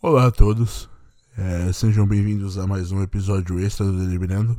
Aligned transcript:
Olá 0.00 0.28
a 0.28 0.30
todos, 0.30 0.88
é, 1.36 1.72
sejam 1.72 2.06
bem-vindos 2.06 2.56
a 2.56 2.68
mais 2.68 2.92
um 2.92 3.02
episódio 3.02 3.58
extra 3.58 3.84
do 3.84 3.98
Deliberando. 3.98 4.56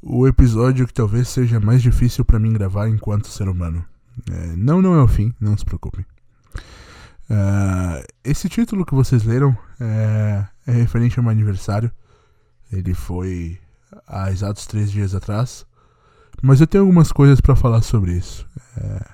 O 0.00 0.26
episódio 0.26 0.86
que 0.86 0.94
talvez 0.94 1.28
seja 1.28 1.60
mais 1.60 1.82
difícil 1.82 2.24
para 2.24 2.38
mim 2.38 2.50
gravar 2.54 2.88
enquanto 2.88 3.28
ser 3.28 3.46
humano. 3.46 3.84
É, 4.30 4.56
não, 4.56 4.80
não 4.80 4.94
é 4.94 5.02
o 5.02 5.06
fim, 5.06 5.34
não 5.38 5.54
se 5.54 5.66
preocupem. 5.66 6.06
É, 7.28 8.06
esse 8.24 8.48
título 8.48 8.86
que 8.86 8.94
vocês 8.94 9.22
leram 9.22 9.54
é, 9.78 10.46
é 10.66 10.72
referente 10.72 11.18
ao 11.18 11.22
meu 11.22 11.30
aniversário. 11.30 11.92
Ele 12.72 12.94
foi 12.94 13.58
há 14.06 14.30
exatos 14.30 14.64
três 14.64 14.90
dias 14.90 15.14
atrás. 15.14 15.66
Mas 16.40 16.58
eu 16.58 16.66
tenho 16.66 16.84
algumas 16.84 17.12
coisas 17.12 17.38
para 17.38 17.54
falar 17.54 17.82
sobre 17.82 18.12
isso. 18.12 18.48
É, 18.78 19.04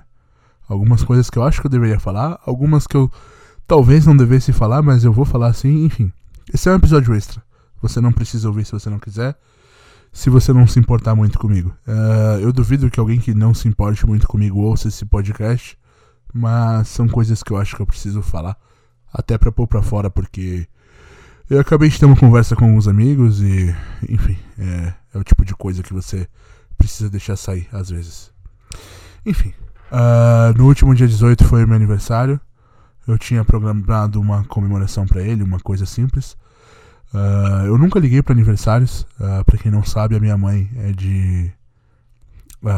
algumas 0.69 1.03
coisas 1.03 1.29
que 1.29 1.41
eu 1.41 1.43
acho 1.43 1.61
que 1.61 1.67
eu 1.67 1.71
deveria 1.73 1.99
falar, 1.99 2.39
algumas 2.47 2.87
que 2.87 2.97
eu 2.97 3.11
talvez 3.69 4.07
não 4.07 4.17
devesse 4.17 4.51
falar, 4.51 4.83
mas 4.83 5.05
eu 5.05 5.13
vou 5.13 5.27
falar 5.27 5.49
assim, 5.49 5.85
enfim. 5.85 6.11
Esse 6.53 6.69
é 6.69 6.73
um 6.73 6.77
episódio 6.77 7.15
extra. 7.15 7.43
Você 7.83 8.01
não 8.01 8.11
precisa 8.11 8.49
ouvir 8.49 8.65
se 8.65 8.73
você 8.73 8.89
não 8.89 8.99
quiser, 8.99 9.39
se 10.11 10.31
você 10.31 10.53
não 10.55 10.67
se 10.67 10.81
importar 10.81 11.15
muito 11.15 11.39
comigo. 11.39 11.73
Uh, 11.87 12.41
eu 12.41 12.51
duvido 12.51 12.91
que 12.91 12.99
alguém 12.99 13.21
que 13.21 13.35
não 13.35 13.53
se 13.53 13.69
importe 13.69 14.07
muito 14.07 14.27
comigo 14.27 14.59
ouça 14.61 14.89
esse 14.89 15.05
podcast, 15.05 15.79
mas 16.33 16.89
são 16.89 17.07
coisas 17.07 17.43
que 17.43 17.53
eu 17.53 17.59
acho 17.59 17.77
que 17.77 17.83
eu 17.83 17.87
preciso 17.87 18.23
falar, 18.23 18.57
até 19.13 19.37
pra 19.37 19.53
pôr 19.53 19.69
pra 19.69 19.83
fora, 19.83 20.09
porque 20.09 20.67
eu 21.49 21.61
acabei 21.61 21.91
de 21.91 21.99
ter 22.01 22.07
uma 22.07 22.17
conversa 22.17 22.57
com 22.57 22.65
alguns 22.65 22.89
amigos 22.89 23.43
e, 23.43 23.75
enfim, 24.09 24.39
é, 24.59 24.95
é 25.15 25.19
o 25.19 25.23
tipo 25.23 25.45
de 25.45 25.55
coisa 25.55 25.83
que 25.83 25.93
você 25.93 26.27
precisa 26.79 27.11
deixar 27.11 27.37
sair 27.37 27.69
às 27.71 27.91
vezes. 27.91 28.33
Enfim, 29.27 29.53
uh, 29.93 30.57
no 30.57 30.67
último 30.67 30.95
dia 30.95 31.07
18 31.07 31.45
foi 31.45 31.67
meu 31.67 31.77
aniversário. 31.77 32.41
Eu 33.09 33.17
tinha 33.17 33.43
programado 33.43 34.21
uma 34.21 34.45
comemoração 34.45 35.07
para 35.07 35.23
ele, 35.23 35.43
uma 35.43 35.59
coisa 35.59 35.87
simples. 35.87 36.37
Uh, 37.15 37.65
eu 37.65 37.79
nunca 37.79 37.99
liguei 37.99 38.23
para 38.23 38.35
aniversários. 38.35 39.07
Uh, 39.19 39.43
para 39.47 39.57
quem 39.57 39.73
não 39.73 39.83
sabe, 39.83 40.15
a 40.15 40.21
minha 40.21 40.37
mãe 40.37 40.71
é 40.77 40.93
de. 40.93 41.51
Uh, 42.63 42.69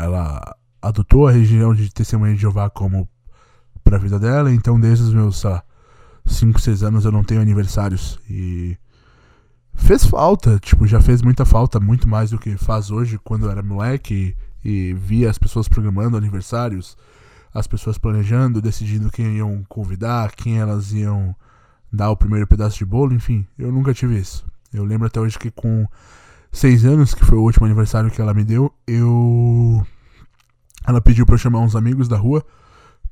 ela 0.00 0.56
adotou 0.80 1.26
a 1.26 1.32
região 1.32 1.74
de 1.74 1.92
Testemunha 1.92 2.36
de 2.36 2.40
Jeová 2.40 2.70
como 2.70 3.08
para 3.82 3.96
a 3.96 3.98
vida 3.98 4.16
dela. 4.16 4.54
Então, 4.54 4.78
desde 4.78 5.02
os 5.02 5.12
meus 5.12 5.44
5, 6.24 6.60
6 6.60 6.84
anos, 6.84 7.04
eu 7.04 7.10
não 7.10 7.24
tenho 7.24 7.40
aniversários. 7.40 8.16
E 8.30 8.78
fez 9.74 10.04
falta, 10.04 10.60
tipo, 10.60 10.86
já 10.86 11.00
fez 11.00 11.20
muita 11.20 11.44
falta, 11.44 11.80
muito 11.80 12.08
mais 12.08 12.30
do 12.30 12.38
que 12.38 12.56
faz 12.56 12.92
hoje 12.92 13.18
quando 13.24 13.46
eu 13.46 13.50
era 13.50 13.60
moleque 13.60 14.36
e, 14.64 14.92
e 14.92 14.94
via 14.94 15.28
as 15.28 15.36
pessoas 15.36 15.66
programando 15.66 16.16
aniversários 16.16 16.96
as 17.52 17.66
pessoas 17.66 17.98
planejando, 17.98 18.62
decidindo 18.62 19.10
quem 19.10 19.36
iam 19.36 19.64
convidar, 19.68 20.32
quem 20.32 20.58
elas 20.58 20.92
iam 20.92 21.34
dar 21.92 22.10
o 22.10 22.16
primeiro 22.16 22.46
pedaço 22.46 22.78
de 22.78 22.84
bolo, 22.84 23.12
enfim, 23.12 23.46
eu 23.58 23.72
nunca 23.72 23.92
tive 23.92 24.18
isso. 24.18 24.46
Eu 24.72 24.84
lembro 24.84 25.06
até 25.06 25.20
hoje 25.20 25.38
que 25.38 25.50
com 25.50 25.86
seis 26.52 26.84
anos, 26.84 27.14
que 27.14 27.24
foi 27.24 27.38
o 27.38 27.42
último 27.42 27.66
aniversário 27.66 28.10
que 28.10 28.20
ela 28.20 28.34
me 28.34 28.44
deu, 28.44 28.72
eu. 28.86 29.84
Ela 30.86 31.00
pediu 31.00 31.26
pra 31.26 31.34
eu 31.34 31.38
chamar 31.38 31.60
uns 31.60 31.76
amigos 31.76 32.08
da 32.08 32.16
rua 32.16 32.44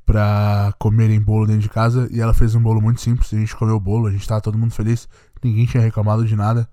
pra 0.07 0.73
comerem 0.79 1.21
bolo 1.21 1.47
dentro 1.47 1.63
de 1.63 1.69
casa 1.69 2.09
e 2.11 2.21
ela 2.21 2.33
fez 2.33 2.55
um 2.55 2.63
bolo 2.63 2.81
muito 2.81 3.01
simples. 3.01 3.33
A 3.35 3.37
gente 3.37 3.55
comeu 3.55 3.77
o 3.77 3.81
bolo, 3.81 4.07
a 4.07 4.11
gente 4.11 4.27
tava 4.27 4.41
todo 4.41 4.57
mundo 4.57 4.73
feliz, 4.73 5.09
ninguém 5.43 5.67
tinha 5.67 5.83
reclamado 5.83 6.25
de 6.25 6.35
nada. 6.35 6.69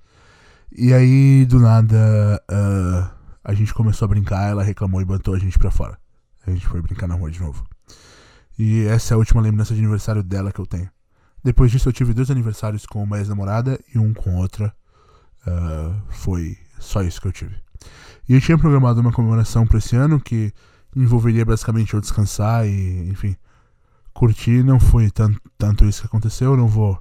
E 0.71 0.93
aí, 0.93 1.45
do 1.45 1.59
nada, 1.59 2.41
uh, 2.52 3.09
a 3.43 3.53
gente 3.53 3.73
começou 3.73 4.05
a 4.05 4.09
brincar, 4.09 4.49
ela 4.49 4.63
reclamou 4.63 5.02
e 5.02 5.05
botou 5.05 5.33
a 5.33 5.39
gente 5.39 5.58
pra 5.58 5.71
fora. 5.71 5.97
A 6.45 6.51
gente 6.51 6.65
foi 6.67 6.81
brincar 6.81 7.07
na 7.07 7.15
rua 7.15 7.31
de 7.31 7.39
novo. 7.39 7.65
E 8.57 8.85
essa 8.85 9.13
é 9.13 9.15
a 9.15 9.17
última 9.17 9.41
lembrança 9.41 9.73
de 9.73 9.79
aniversário 9.79 10.23
dela 10.23 10.52
que 10.52 10.59
eu 10.59 10.65
tenho. 10.65 10.89
Depois 11.43 11.71
disso, 11.71 11.89
eu 11.89 11.93
tive 11.93 12.13
dois 12.13 12.31
aniversários 12.31 12.85
com 12.85 13.03
uma 13.03 13.17
ex-namorada 13.19 13.79
e 13.93 13.99
um 13.99 14.13
com 14.13 14.35
outra. 14.35 14.73
Uh, 15.45 16.02
foi 16.09 16.57
só 16.79 17.02
isso 17.03 17.21
que 17.21 17.27
eu 17.27 17.31
tive. 17.31 17.55
E 18.27 18.33
eu 18.33 18.41
tinha 18.41 18.57
programado 18.57 18.99
uma 19.02 19.11
comemoração 19.11 19.67
para 19.67 19.77
esse 19.77 19.95
ano 19.95 20.20
que 20.20 20.52
envolveria 20.95 21.45
basicamente 21.45 21.93
eu 21.93 22.02
descansar 22.02 22.65
e, 22.65 23.09
enfim, 23.09 23.36
curtir. 24.14 24.64
Não 24.64 24.80
foi 24.80 25.11
tanto, 25.11 25.39
tanto 25.58 25.86
isso 25.86 26.02
que 26.02 26.08
aconteceu. 26.08 26.52
Eu 26.52 26.58
não 26.58 26.67
vou 26.67 26.99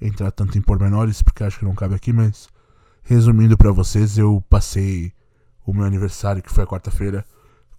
entrar 0.00 0.30
tanto 0.30 0.58
em 0.58 0.60
pormenores 0.60 1.22
porque 1.22 1.44
acho 1.44 1.58
que 1.58 1.64
não 1.64 1.74
cabe 1.74 1.94
aqui, 1.94 2.12
mas 2.12 2.48
resumindo 3.02 3.56
para 3.56 3.72
vocês, 3.72 4.18
eu 4.18 4.44
passei 4.48 5.12
o 5.64 5.72
meu 5.72 5.84
aniversário, 5.84 6.42
que 6.42 6.52
foi 6.52 6.64
a 6.64 6.66
quarta-feira, 6.66 7.24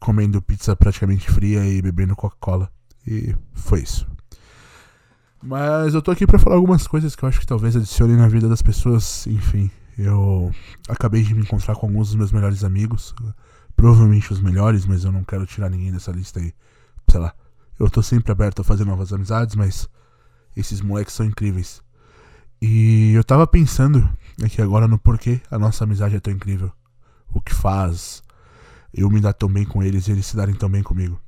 comendo 0.02 0.42
pizza 0.42 0.76
praticamente 0.76 1.30
fria 1.30 1.64
e 1.64 1.80
bebendo 1.80 2.16
Coca-Cola. 2.16 2.70
E 3.08 3.36
foi 3.54 3.82
isso. 3.82 4.08
Mas 5.42 5.94
eu 5.94 6.02
tô 6.02 6.12
aqui 6.12 6.26
para 6.26 6.40
falar 6.40 6.56
algumas 6.56 6.88
coisas 6.88 7.16
que 7.16 7.24
eu 7.24 7.30
acho 7.30 7.40
que 7.40 7.46
talvez 7.46 7.76
adicionem 7.76 8.18
na 8.18 8.28
vida 8.28 8.50
das 8.50 8.64
pessoas. 8.64 9.26
Enfim, 9.28 9.70
eu 9.98 10.52
acabei 10.90 11.24
de 11.24 11.34
me 11.36 11.42
encontrar 11.42 11.76
com 11.76 11.86
alguns 11.86 12.10
dos 12.10 12.16
meus 12.16 12.32
melhores 12.32 12.64
amigos. 12.64 13.14
Provavelmente 13.76 14.34
os 14.34 14.42
melhores, 14.42 14.86
mas 14.86 15.04
eu 15.04 15.12
não 15.12 15.24
quero 15.24 15.46
tirar 15.46 15.70
ninguém 15.70 15.92
dessa 15.92 16.12
lista 16.12 16.40
aí. 16.40 16.52
Sei 17.08 17.20
lá. 17.20 17.34
Eu 17.80 17.90
tô 17.90 18.02
sempre 18.02 18.32
aberto 18.32 18.62
a 18.62 18.64
fazer 18.64 18.86
novas 18.86 19.14
amizades, 19.14 19.56
mas 19.56 19.88
esses 20.58 20.82
moleques 20.82 21.14
são 21.14 21.26
incríveis. 21.26 21.82
E 22.60 23.14
eu 23.14 23.24
tava 23.24 23.46
pensando 23.48 24.08
aqui 24.44 24.62
agora 24.62 24.88
no 24.88 24.98
porquê 24.98 25.42
a 25.50 25.58
nossa 25.58 25.84
amizade 25.84 26.16
é 26.16 26.20
tão 26.20 26.34
incrível. 26.34 26.72
O 27.34 27.40
que 27.40 27.54
faz 27.54 28.22
eu 28.94 29.09
me 29.09 29.19
dar 29.19 29.34
tão 29.34 29.50
bem 29.50 29.66
com 29.66 29.81
eles 29.81 30.07
e 30.07 30.12
eles 30.12 30.25
se 30.25 30.35
darem 30.35 30.56
tão 30.56 30.69
bem 30.69 30.84
comigo. 30.84 31.19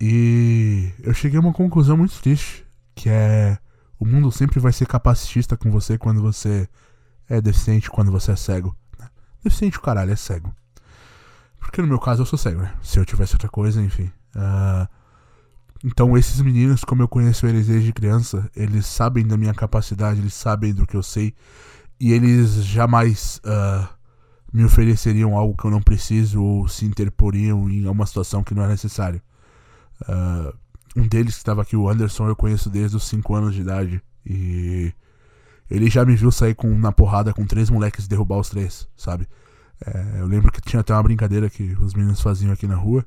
E 0.00 0.92
eu 1.02 1.14
cheguei 1.14 1.38
a 1.38 1.40
uma 1.40 1.52
conclusão 1.52 1.96
muito 1.96 2.20
triste, 2.20 2.66
que 2.94 3.08
é 3.08 3.58
o 3.98 4.04
mundo 4.04 4.30
sempre 4.30 4.60
vai 4.60 4.72
ser 4.72 4.86
capacitista 4.86 5.56
com 5.56 5.70
você 5.70 5.96
quando 5.96 6.20
você 6.20 6.68
é 7.28 7.40
deficiente, 7.40 7.90
quando 7.90 8.12
você 8.12 8.32
é 8.32 8.36
cego. 8.36 8.76
Né? 8.98 9.08
Deficiente 9.42 9.78
o 9.78 9.80
caralho, 9.80 10.12
é 10.12 10.16
cego. 10.16 10.54
Porque 11.58 11.80
no 11.80 11.88
meu 11.88 11.98
caso 11.98 12.22
eu 12.22 12.26
sou 12.26 12.38
cego, 12.38 12.60
né? 12.60 12.74
Se 12.82 12.98
eu 12.98 13.04
tivesse 13.04 13.34
outra 13.34 13.48
coisa, 13.48 13.82
enfim. 13.82 14.10
Uh, 14.34 14.86
então 15.84 16.16
esses 16.16 16.40
meninos, 16.40 16.84
como 16.84 17.02
eu 17.02 17.08
conheço 17.08 17.46
eles 17.46 17.66
desde 17.66 17.92
criança, 17.92 18.48
eles 18.54 18.86
sabem 18.86 19.26
da 19.26 19.36
minha 19.36 19.54
capacidade, 19.54 20.20
eles 20.20 20.34
sabem 20.34 20.74
do 20.74 20.86
que 20.86 20.96
eu 20.96 21.02
sei. 21.02 21.34
E 21.98 22.12
eles 22.12 22.64
jamais 22.64 23.40
uh, 23.44 23.88
me 24.56 24.64
ofereceriam 24.64 25.36
algo 25.36 25.54
que 25.54 25.66
eu 25.66 25.70
não 25.70 25.82
preciso 25.82 26.42
ou 26.42 26.66
se 26.66 26.86
interporiam 26.86 27.68
em 27.68 27.86
uma 27.86 28.06
situação 28.06 28.42
que 28.42 28.54
não 28.54 28.62
é 28.62 28.68
necessário. 28.68 29.20
Uh, 30.00 30.56
um 30.96 31.06
deles 31.06 31.34
que 31.34 31.40
estava 31.40 31.60
aqui, 31.60 31.76
o 31.76 31.86
Anderson, 31.86 32.26
eu 32.26 32.34
conheço 32.34 32.70
desde 32.70 32.96
os 32.96 33.06
5 33.06 33.34
anos 33.34 33.54
de 33.54 33.60
idade. 33.60 34.02
E 34.24 34.94
ele 35.70 35.90
já 35.90 36.06
me 36.06 36.16
viu 36.16 36.32
sair 36.32 36.54
com, 36.54 36.74
na 36.78 36.90
porrada 36.90 37.34
com 37.34 37.44
três 37.44 37.68
moleques 37.68 38.06
e 38.06 38.08
derrubar 38.08 38.38
os 38.38 38.48
três, 38.48 38.88
sabe? 38.96 39.28
É, 39.84 40.20
eu 40.20 40.26
lembro 40.26 40.50
que 40.50 40.62
tinha 40.62 40.80
até 40.80 40.94
uma 40.94 41.02
brincadeira 41.02 41.50
que 41.50 41.76
os 41.78 41.92
meninos 41.92 42.22
faziam 42.22 42.50
aqui 42.50 42.66
na 42.66 42.76
rua, 42.76 43.04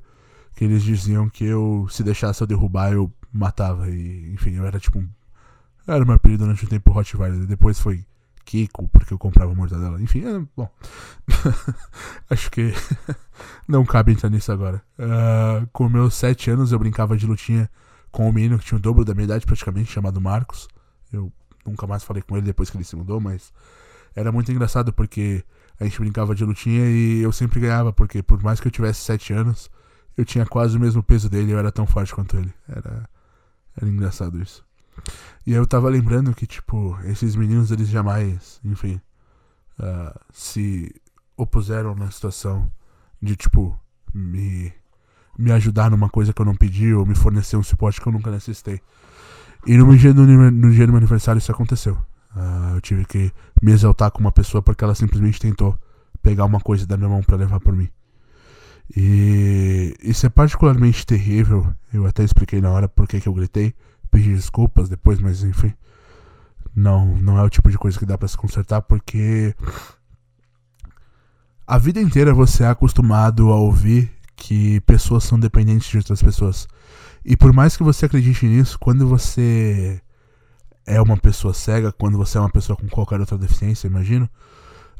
que 0.54 0.64
eles 0.64 0.84
diziam 0.84 1.28
que 1.28 1.44
eu, 1.44 1.88
se 1.90 2.04
deixasse 2.04 2.40
eu 2.40 2.46
derrubar, 2.46 2.92
eu 2.92 3.12
matava. 3.32 3.90
E, 3.90 4.32
enfim, 4.32 4.52
eu 4.52 4.64
era 4.64 4.78
tipo 4.78 5.00
um. 5.00 5.08
Era 5.84 6.04
meu 6.04 6.14
apelido 6.14 6.44
durante 6.44 6.64
um 6.64 6.68
tempo 6.68 6.92
Rottweiler. 6.92 7.44
Depois 7.44 7.80
foi 7.80 8.04
Kiko, 8.50 8.88
porque 8.88 9.14
eu 9.14 9.18
comprava 9.18 9.54
mortadela. 9.54 10.02
Enfim, 10.02 10.24
é, 10.24 10.44
bom. 10.56 10.68
Acho 12.28 12.50
que 12.50 12.72
não 13.68 13.84
cabe 13.84 14.10
entrar 14.10 14.28
nisso 14.28 14.50
agora. 14.50 14.82
Uh, 14.98 15.68
com 15.72 15.88
meus 15.88 16.14
sete 16.14 16.50
anos 16.50 16.72
eu 16.72 16.78
brincava 16.78 17.16
de 17.16 17.26
lutinha 17.26 17.70
com 18.10 18.28
um 18.28 18.32
menino 18.32 18.58
que 18.58 18.64
tinha 18.64 18.76
o 18.76 18.80
dobro 18.80 19.04
da 19.04 19.14
minha 19.14 19.24
idade, 19.24 19.46
praticamente, 19.46 19.92
chamado 19.92 20.20
Marcos. 20.20 20.66
Eu 21.12 21.32
nunca 21.64 21.86
mais 21.86 22.02
falei 22.02 22.22
com 22.22 22.36
ele 22.36 22.46
depois 22.46 22.68
que 22.68 22.76
ele 22.76 22.82
se 22.82 22.96
mudou, 22.96 23.20
mas 23.20 23.52
era 24.16 24.32
muito 24.32 24.50
engraçado 24.50 24.92
porque 24.92 25.44
a 25.78 25.84
gente 25.84 26.00
brincava 26.00 26.34
de 26.34 26.44
lutinha 26.44 26.86
e 26.90 27.20
eu 27.20 27.30
sempre 27.30 27.60
ganhava, 27.60 27.92
porque 27.92 28.20
por 28.20 28.42
mais 28.42 28.58
que 28.58 28.66
eu 28.66 28.72
tivesse 28.72 29.00
sete 29.02 29.32
anos, 29.32 29.70
eu 30.16 30.24
tinha 30.24 30.44
quase 30.44 30.76
o 30.76 30.80
mesmo 30.80 31.04
peso 31.04 31.30
dele 31.30 31.52
eu 31.52 31.58
era 31.58 31.70
tão 31.70 31.86
forte 31.86 32.12
quanto 32.12 32.36
ele. 32.36 32.52
Era, 32.68 33.08
era 33.76 33.88
engraçado 33.88 34.42
isso. 34.42 34.68
E 35.46 35.52
eu 35.52 35.66
tava 35.66 35.88
lembrando 35.88 36.34
que, 36.34 36.46
tipo, 36.46 36.98
esses 37.04 37.34
meninos, 37.34 37.70
eles 37.70 37.88
jamais, 37.88 38.60
enfim, 38.64 39.00
uh, 39.78 40.18
se 40.32 40.94
opuseram 41.36 41.94
na 41.94 42.10
situação 42.10 42.70
de, 43.20 43.36
tipo, 43.36 43.78
me, 44.14 44.72
me 45.38 45.52
ajudar 45.52 45.90
numa 45.90 46.08
coisa 46.08 46.32
que 46.32 46.40
eu 46.40 46.46
não 46.46 46.54
pedi 46.54 46.92
ou 46.92 47.06
me 47.06 47.14
fornecer 47.14 47.56
um 47.56 47.62
suporte 47.62 48.00
que 48.00 48.06
eu 48.06 48.12
nunca 48.12 48.30
necessitei. 48.30 48.80
E 49.66 49.76
no 49.76 49.96
dia 49.96 50.14
do, 50.14 50.26
no 50.26 50.70
dia 50.70 50.86
do 50.86 50.92
meu 50.92 50.98
aniversário 50.98 51.38
isso 51.38 51.52
aconteceu. 51.52 51.94
Uh, 52.34 52.76
eu 52.76 52.80
tive 52.80 53.04
que 53.04 53.32
me 53.60 53.72
exaltar 53.72 54.10
com 54.10 54.20
uma 54.20 54.32
pessoa 54.32 54.62
porque 54.62 54.84
ela 54.84 54.94
simplesmente 54.94 55.40
tentou 55.40 55.78
pegar 56.22 56.44
uma 56.44 56.60
coisa 56.60 56.86
da 56.86 56.96
minha 56.96 57.08
mão 57.08 57.22
para 57.22 57.36
levar 57.36 57.60
por 57.60 57.74
mim. 57.74 57.88
E 58.96 59.94
isso 60.02 60.26
é 60.26 60.28
particularmente 60.28 61.06
terrível. 61.06 61.66
Eu 61.92 62.06
até 62.06 62.24
expliquei 62.24 62.60
na 62.60 62.70
hora 62.70 62.88
por 62.88 63.06
que 63.06 63.26
eu 63.26 63.34
gritei 63.34 63.74
pedir 64.10 64.34
desculpas 64.34 64.88
depois, 64.88 65.18
mas 65.20 65.42
enfim. 65.42 65.72
Não, 66.74 67.16
não 67.16 67.38
é 67.38 67.42
o 67.42 67.50
tipo 67.50 67.70
de 67.70 67.78
coisa 67.78 67.98
que 67.98 68.06
dá 68.06 68.16
para 68.16 68.28
se 68.28 68.36
consertar 68.36 68.82
porque 68.82 69.54
a 71.66 71.78
vida 71.78 72.00
inteira 72.00 72.32
você 72.34 72.64
é 72.64 72.68
acostumado 72.68 73.50
a 73.50 73.56
ouvir 73.56 74.10
que 74.36 74.80
pessoas 74.80 75.24
são 75.24 75.38
dependentes 75.38 75.88
de 75.88 75.98
outras 75.98 76.22
pessoas. 76.22 76.68
E 77.24 77.36
por 77.36 77.52
mais 77.52 77.76
que 77.76 77.82
você 77.82 78.06
acredite 78.06 78.46
nisso, 78.46 78.78
quando 78.78 79.06
você 79.06 80.00
é 80.86 81.00
uma 81.00 81.16
pessoa 81.16 81.54
cega, 81.54 81.92
quando 81.92 82.16
você 82.18 82.38
é 82.38 82.40
uma 82.40 82.50
pessoa 82.50 82.76
com 82.76 82.88
qualquer 82.88 83.20
outra 83.20 83.38
deficiência, 83.38 83.86
imagino. 83.86 84.28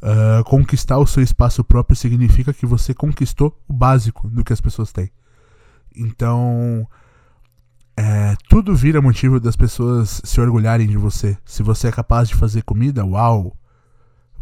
Uh, 0.02 0.42
conquistar 0.44 0.98
o 0.98 1.06
seu 1.06 1.22
espaço 1.22 1.62
próprio 1.62 1.96
significa 1.96 2.54
que 2.54 2.64
você 2.64 2.94
conquistou 2.94 3.58
o 3.68 3.72
básico 3.72 4.28
do 4.28 4.44
que 4.44 4.52
as 4.52 4.60
pessoas 4.60 4.92
têm. 4.92 5.10
Então, 5.94 6.86
é, 7.96 8.36
tudo 8.48 8.74
vira 8.74 9.02
motivo 9.02 9.38
das 9.38 9.56
pessoas 9.56 10.20
se 10.24 10.40
orgulharem 10.40 10.88
de 10.88 10.96
você. 10.96 11.36
Se 11.44 11.62
você 11.62 11.88
é 11.88 11.92
capaz 11.92 12.28
de 12.28 12.34
fazer 12.34 12.62
comida, 12.62 13.04
uau! 13.04 13.56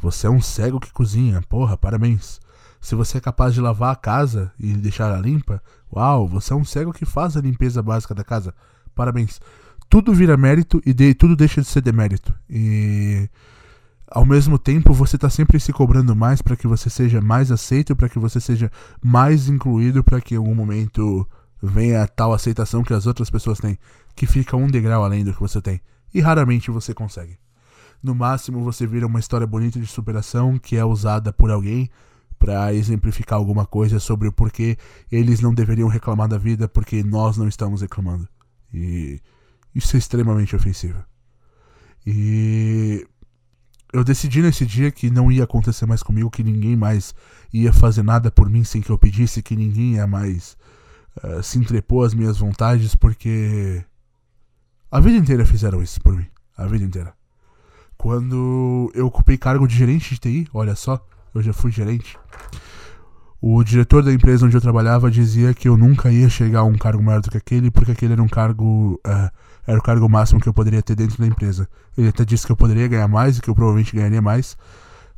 Você 0.00 0.26
é 0.26 0.30
um 0.30 0.40
cego 0.40 0.78
que 0.78 0.92
cozinha, 0.92 1.42
porra, 1.48 1.76
parabéns. 1.76 2.40
Se 2.80 2.94
você 2.94 3.18
é 3.18 3.20
capaz 3.20 3.52
de 3.54 3.60
lavar 3.60 3.92
a 3.92 3.96
casa 3.96 4.52
e 4.58 4.72
deixar 4.74 5.06
ela 5.08 5.18
limpa, 5.18 5.60
uau, 5.92 6.28
você 6.28 6.52
é 6.52 6.56
um 6.56 6.64
cego 6.64 6.92
que 6.92 7.04
faz 7.04 7.36
a 7.36 7.40
limpeza 7.40 7.82
básica 7.82 8.14
da 8.14 8.22
casa, 8.22 8.54
parabéns. 8.94 9.40
Tudo 9.88 10.14
vira 10.14 10.36
mérito 10.36 10.80
e 10.86 10.94
de, 10.94 11.14
tudo 11.14 11.34
deixa 11.34 11.60
de 11.60 11.66
ser 11.66 11.80
demérito. 11.80 12.32
E 12.48 13.28
ao 14.10 14.24
mesmo 14.24 14.58
tempo 14.58 14.92
você 14.92 15.16
está 15.16 15.28
sempre 15.28 15.58
se 15.58 15.72
cobrando 15.72 16.14
mais 16.14 16.40
para 16.40 16.56
que 16.56 16.66
você 16.66 16.88
seja 16.88 17.20
mais 17.20 17.50
aceito, 17.50 17.96
para 17.96 18.08
que 18.08 18.18
você 18.18 18.40
seja 18.40 18.70
mais 19.02 19.48
incluído, 19.48 20.04
para 20.04 20.20
que 20.20 20.34
em 20.34 20.38
algum 20.38 20.54
momento 20.54 21.28
venha 21.62 22.02
a 22.02 22.06
tal 22.06 22.32
aceitação 22.32 22.82
que 22.82 22.94
as 22.94 23.06
outras 23.06 23.30
pessoas 23.30 23.58
têm, 23.58 23.78
que 24.14 24.26
fica 24.26 24.56
um 24.56 24.68
degrau 24.68 25.04
além 25.04 25.24
do 25.24 25.32
que 25.32 25.40
você 25.40 25.60
tem. 25.60 25.80
E 26.12 26.20
raramente 26.20 26.70
você 26.70 26.94
consegue. 26.94 27.38
No 28.02 28.14
máximo 28.14 28.62
você 28.62 28.86
vira 28.86 29.06
uma 29.06 29.20
história 29.20 29.46
bonita 29.46 29.78
de 29.80 29.86
superação 29.86 30.58
que 30.58 30.76
é 30.76 30.84
usada 30.84 31.32
por 31.32 31.50
alguém 31.50 31.90
para 32.38 32.72
exemplificar 32.72 33.38
alguma 33.38 33.66
coisa 33.66 33.98
sobre 33.98 34.28
o 34.28 34.32
porquê 34.32 34.78
eles 35.10 35.40
não 35.40 35.52
deveriam 35.52 35.88
reclamar 35.88 36.28
da 36.28 36.38
vida 36.38 36.68
porque 36.68 37.02
nós 37.02 37.36
não 37.36 37.48
estamos 37.48 37.80
reclamando. 37.80 38.28
E 38.72 39.20
isso 39.74 39.96
é 39.96 39.98
extremamente 39.98 40.54
ofensivo. 40.54 41.04
E 42.06 43.06
eu 43.92 44.04
decidi 44.04 44.40
nesse 44.40 44.64
dia 44.64 44.90
que 44.90 45.10
não 45.10 45.32
ia 45.32 45.44
acontecer 45.44 45.86
mais 45.86 46.02
comigo, 46.02 46.30
que 46.30 46.44
ninguém 46.44 46.76
mais 46.76 47.14
ia 47.52 47.72
fazer 47.72 48.02
nada 48.02 48.30
por 48.30 48.48
mim 48.48 48.62
sem 48.62 48.80
que 48.80 48.90
eu 48.90 48.98
pedisse, 48.98 49.42
que 49.42 49.56
ninguém 49.56 49.94
ia 49.94 50.06
mais 50.06 50.56
uh, 51.22 51.42
se 51.42 51.58
entrepor 51.58 52.06
às 52.06 52.14
minhas 52.14 52.38
vontades, 52.38 52.94
porque 52.94 53.84
a 54.90 55.00
vida 55.00 55.18
inteira 55.18 55.44
fizeram 55.44 55.82
isso 55.82 56.00
por 56.00 56.14
mim. 56.14 56.26
A 56.56 56.66
vida 56.66 56.84
inteira. 56.84 57.12
Quando 57.96 58.90
eu 58.94 59.06
ocupei 59.06 59.36
cargo 59.36 59.66
de 59.66 59.76
gerente 59.76 60.14
de 60.14 60.20
TI, 60.20 60.48
olha 60.52 60.74
só, 60.74 61.04
eu 61.34 61.42
já 61.42 61.52
fui 61.52 61.70
gerente. 61.70 62.16
O 63.40 63.62
diretor 63.62 64.02
da 64.02 64.12
empresa 64.12 64.46
onde 64.46 64.56
eu 64.56 64.60
trabalhava 64.60 65.10
dizia 65.10 65.54
que 65.54 65.68
eu 65.68 65.76
nunca 65.76 66.10
ia 66.10 66.28
chegar 66.28 66.60
a 66.60 66.64
um 66.64 66.76
cargo 66.76 67.02
maior 67.02 67.20
do 67.20 67.30
que 67.30 67.36
aquele, 67.36 67.70
porque 67.70 67.92
aquele 67.92 68.14
era 68.14 68.22
um 68.22 68.28
cargo. 68.28 69.00
Uh, 69.06 69.30
era 69.66 69.78
o 69.78 69.82
cargo 69.82 70.08
máximo 70.08 70.40
que 70.40 70.48
eu 70.48 70.54
poderia 70.54 70.82
ter 70.82 70.96
dentro 70.96 71.18
da 71.18 71.26
empresa. 71.26 71.68
Ele 71.96 72.08
até 72.08 72.24
disse 72.24 72.46
que 72.46 72.50
eu 72.50 72.56
poderia 72.56 72.88
ganhar 72.88 73.06
mais 73.06 73.36
e 73.36 73.42
que 73.42 73.50
eu 73.50 73.54
provavelmente 73.54 73.94
ganharia 73.94 74.22
mais, 74.22 74.56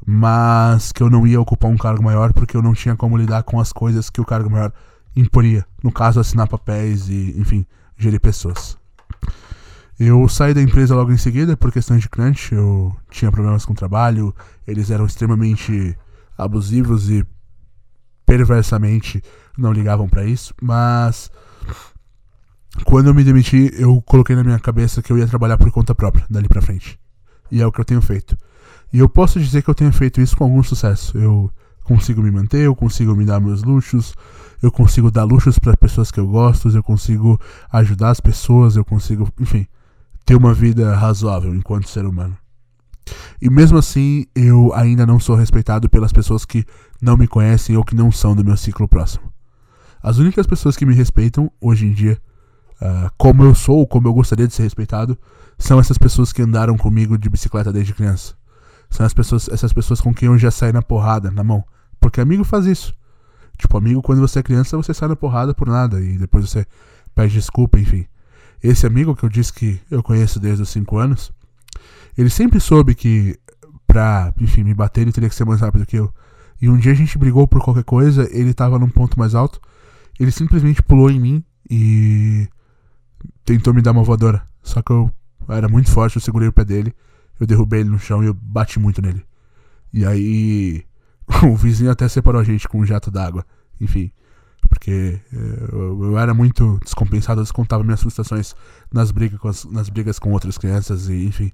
mas 0.05 0.91
que 0.91 1.03
eu 1.03 1.09
não 1.09 1.25
ia 1.27 1.41
ocupar 1.41 1.71
um 1.71 1.77
cargo 1.77 2.03
maior 2.03 2.33
porque 2.33 2.57
eu 2.57 2.63
não 2.63 2.75
tinha 2.75 2.97
como 2.97 3.17
lidar 3.17 3.45
com 3.45 3.61
as 3.61 3.73
coisas 3.73 4.11
que 4.11 4.21
o 4.21 4.25
cargo 4.25 4.51
maior 4.51 4.73
imporia. 5.15 5.67
No 5.83 5.93
caso, 5.93 6.21
assinar 6.21 6.49
papéis 6.49 7.09
e, 7.09 7.35
enfim, 7.39 7.67
gerir 7.97 8.21
pessoas. 8.21 8.79
Eu 9.99 10.27
saí 10.29 10.55
da 10.55 10.63
empresa 10.63 10.95
logo 10.95 11.13
em 11.13 11.19
seguida 11.19 11.57
por 11.57 11.71
questões 11.71 12.01
de 12.03 12.09
crunch. 12.09 12.55
Eu 12.55 12.95
tinha 13.11 13.31
problemas 13.31 13.65
com 13.65 13.73
o 13.73 13.77
trabalho, 13.77 14.35
eles 14.67 14.91
eram 14.91 15.05
extremamente 15.05 15.97
abusivos 16.39 17.11
e 17.11 17.25
perversamente 18.25 19.23
não 19.59 19.73
ligavam 19.73 20.09
para 20.09 20.25
isso, 20.25 20.55
mas 20.63 21.31
quando 22.85 23.09
eu 23.09 23.15
me 23.15 23.25
demiti, 23.25 23.71
eu 23.75 24.01
coloquei 24.03 24.37
na 24.37 24.45
minha 24.45 24.59
cabeça 24.59 25.03
que 25.03 25.13
eu 25.13 25.19
ia 25.19 25.27
trabalhar 25.27 25.59
por 25.59 25.71
conta 25.71 25.95
própria, 25.95 26.25
dali 26.31 26.49
pra 26.49 26.63
frente. 26.63 26.99
E 27.51 27.61
é 27.61 27.67
o 27.67 27.73
que 27.73 27.81
eu 27.81 27.85
tenho 27.85 28.01
feito. 28.01 28.39
E 28.93 28.99
eu 28.99 29.09
posso 29.09 29.41
dizer 29.41 29.63
que 29.63 29.69
eu 29.69 29.75
tenho 29.75 29.93
feito 29.93 30.21
isso 30.21 30.37
com 30.37 30.45
algum 30.45 30.63
sucesso. 30.63 31.19
Eu 31.19 31.51
consigo 31.85 32.23
me 32.23 32.31
manter, 32.31 32.61
eu 32.61 32.75
consigo 32.75 33.15
me 33.15 33.25
dar 33.25 33.41
meus 33.41 33.63
luxos, 33.63 34.15
eu 34.63 34.71
consigo 34.71 35.11
dar 35.11 35.25
luxos 35.25 35.59
para 35.59 35.77
pessoas 35.77 36.11
que 36.11 36.21
eu 36.21 36.27
gosto, 36.27 36.69
eu 36.69 36.83
consigo 36.83 37.41
ajudar 37.73 38.11
as 38.11 38.21
pessoas, 38.21 38.77
eu 38.77 38.85
consigo, 38.85 39.29
enfim, 39.39 39.67
ter 40.25 40.37
uma 40.37 40.53
vida 40.53 40.95
razoável 40.95 41.55
enquanto 41.55 41.89
ser 41.89 42.05
humano. 42.05 42.37
E 43.41 43.51
mesmo 43.51 43.79
assim, 43.79 44.27
eu 44.35 44.73
ainda 44.75 45.07
não 45.07 45.19
sou 45.19 45.35
respeitado 45.35 45.89
pelas 45.89 46.13
pessoas 46.13 46.45
que 46.45 46.65
não 47.01 47.17
me 47.17 47.27
conhecem 47.27 47.77
ou 47.77 47.85
que 47.85 47.95
não 47.95 48.13
são 48.13 48.37
do 48.37 48.45
meu 48.45 48.57
ciclo 48.57 48.87
próximo. 48.87 49.33
As 50.03 50.19
únicas 50.19 50.47
pessoas 50.47 50.77
que 50.77 50.87
me 50.87 50.95
respeitam 50.95 51.51
hoje 51.61 51.87
em 51.87 51.93
dia 51.93 52.21
uh, 52.81 53.11
como 53.17 53.45
eu 53.45 53.55
sou, 53.55 53.87
como 53.87 54.09
eu 54.09 54.15
gostaria 54.15 54.47
de 54.47 54.55
ser 54.55 54.63
respeitado, 54.63 55.19
são 55.59 55.79
essas 55.79 55.99
pessoas 55.99 56.33
que 56.33 56.43
andaram 56.43 56.77
comigo 56.77 57.19
de 57.19 57.29
bicicleta 57.29 57.73
desde 57.73 57.95
criança. 57.95 58.35
São 58.89 59.05
as 59.05 59.15
pessoas, 59.15 59.49
essas 59.49 59.73
pessoas 59.73 60.01
com 60.01 60.13
quem 60.13 60.27
eu 60.27 60.39
já 60.39 60.51
saí 60.51 60.73
na 60.73 60.83
porrada, 60.83 61.31
na 61.31 61.45
mão. 61.45 61.65
Porque 62.01 62.21
amigo 62.21 62.43
faz 62.43 62.67
isso. 62.67 62.95
Tipo, 63.61 63.77
amigo, 63.77 64.01
quando 64.01 64.21
você 64.21 64.39
é 64.39 64.43
criança, 64.43 64.77
você 64.77 64.95
sai 64.95 65.09
na 65.09 65.17
porrada 65.17 65.55
por 65.55 65.69
nada 65.69 66.01
e 66.01 66.17
depois 66.17 66.49
você 66.49 66.67
pede 67.15 67.35
desculpa, 67.35 67.79
enfim. 67.79 68.07
Esse 68.63 68.87
amigo 68.87 69.15
que 69.15 69.23
eu 69.23 69.29
disse 69.29 69.53
que 69.53 69.81
eu 69.91 70.03
conheço 70.03 70.41
desde 70.41 70.63
os 70.63 70.69
5 70.71 70.97
anos, 70.97 71.33
ele 72.17 72.31
sempre 72.31 72.59
soube 72.59 72.95
que 72.95 73.39
pra, 73.87 74.33
enfim, 74.41 74.65
me 74.65 74.75
bater 74.75 75.03
ele 75.03 75.13
teria 75.13 75.29
que 75.29 75.35
ser 75.35 75.45
mais 75.45 75.61
rápido 75.61 75.85
que 75.85 75.97
eu. 75.97 76.13
E 76.61 76.69
um 76.69 76.77
dia 76.77 76.93
a 76.93 76.95
gente 76.95 77.19
brigou 77.19 77.47
por 77.47 77.63
qualquer 77.63 77.85
coisa, 77.85 78.29
ele 78.31 78.55
tava 78.55 78.79
num 78.79 78.89
ponto 78.89 79.19
mais 79.19 79.35
alto, 79.35 79.61
ele 80.19 80.31
simplesmente 80.31 80.83
pulou 80.83 81.11
em 81.11 81.19
mim 81.21 81.45
e 81.69 82.49
tentou 83.45 83.73
me 83.73 83.83
dar 83.83 83.93
uma 83.93 84.03
voadora. 84.03 84.43
Só 84.63 84.83
que 84.83 84.93
eu 84.93 85.11
era 85.49 85.69
muito 85.69 85.91
forte, 85.91 86.17
eu 86.17 86.23
segurei 86.23 86.49
o 86.49 86.53
pé 86.53 86.65
dele, 86.65 86.95
eu 87.39 87.47
derrubei 87.47 87.81
ele 87.81 87.91
no 87.91 87.99
chão 87.99 88.23
e 88.23 88.27
eu 88.27 88.35
bati 88.35 88.79
muito 88.79 89.01
nele. 89.01 89.25
E 89.93 90.05
aí 90.05 90.85
o 91.47 91.57
vizinho 91.57 91.91
até 91.91 92.09
separou 92.09 92.41
a 92.41 92.45
gente 92.45 92.69
com 92.69 92.81
um 92.81 92.87
jato 92.87 93.11
d'água. 93.11 93.45
Enfim, 93.81 94.11
porque 94.69 95.21
eh, 95.33 95.69
eu, 95.73 96.05
eu, 96.05 96.19
era 96.19 96.35
muito 96.35 96.79
descompensado, 96.85 97.41
eu 97.41 97.45
descontava 97.45 97.83
minhas 97.83 98.01
frustrações 98.01 98.55
nas 98.93 99.11
brigas, 99.11 99.39
com 99.39 99.49
as, 99.49 99.65
nas 99.65 99.89
brigas 99.89 100.19
com 100.19 100.33
outras 100.33 100.59
crianças 100.59 101.09
e 101.09 101.25
enfim. 101.25 101.51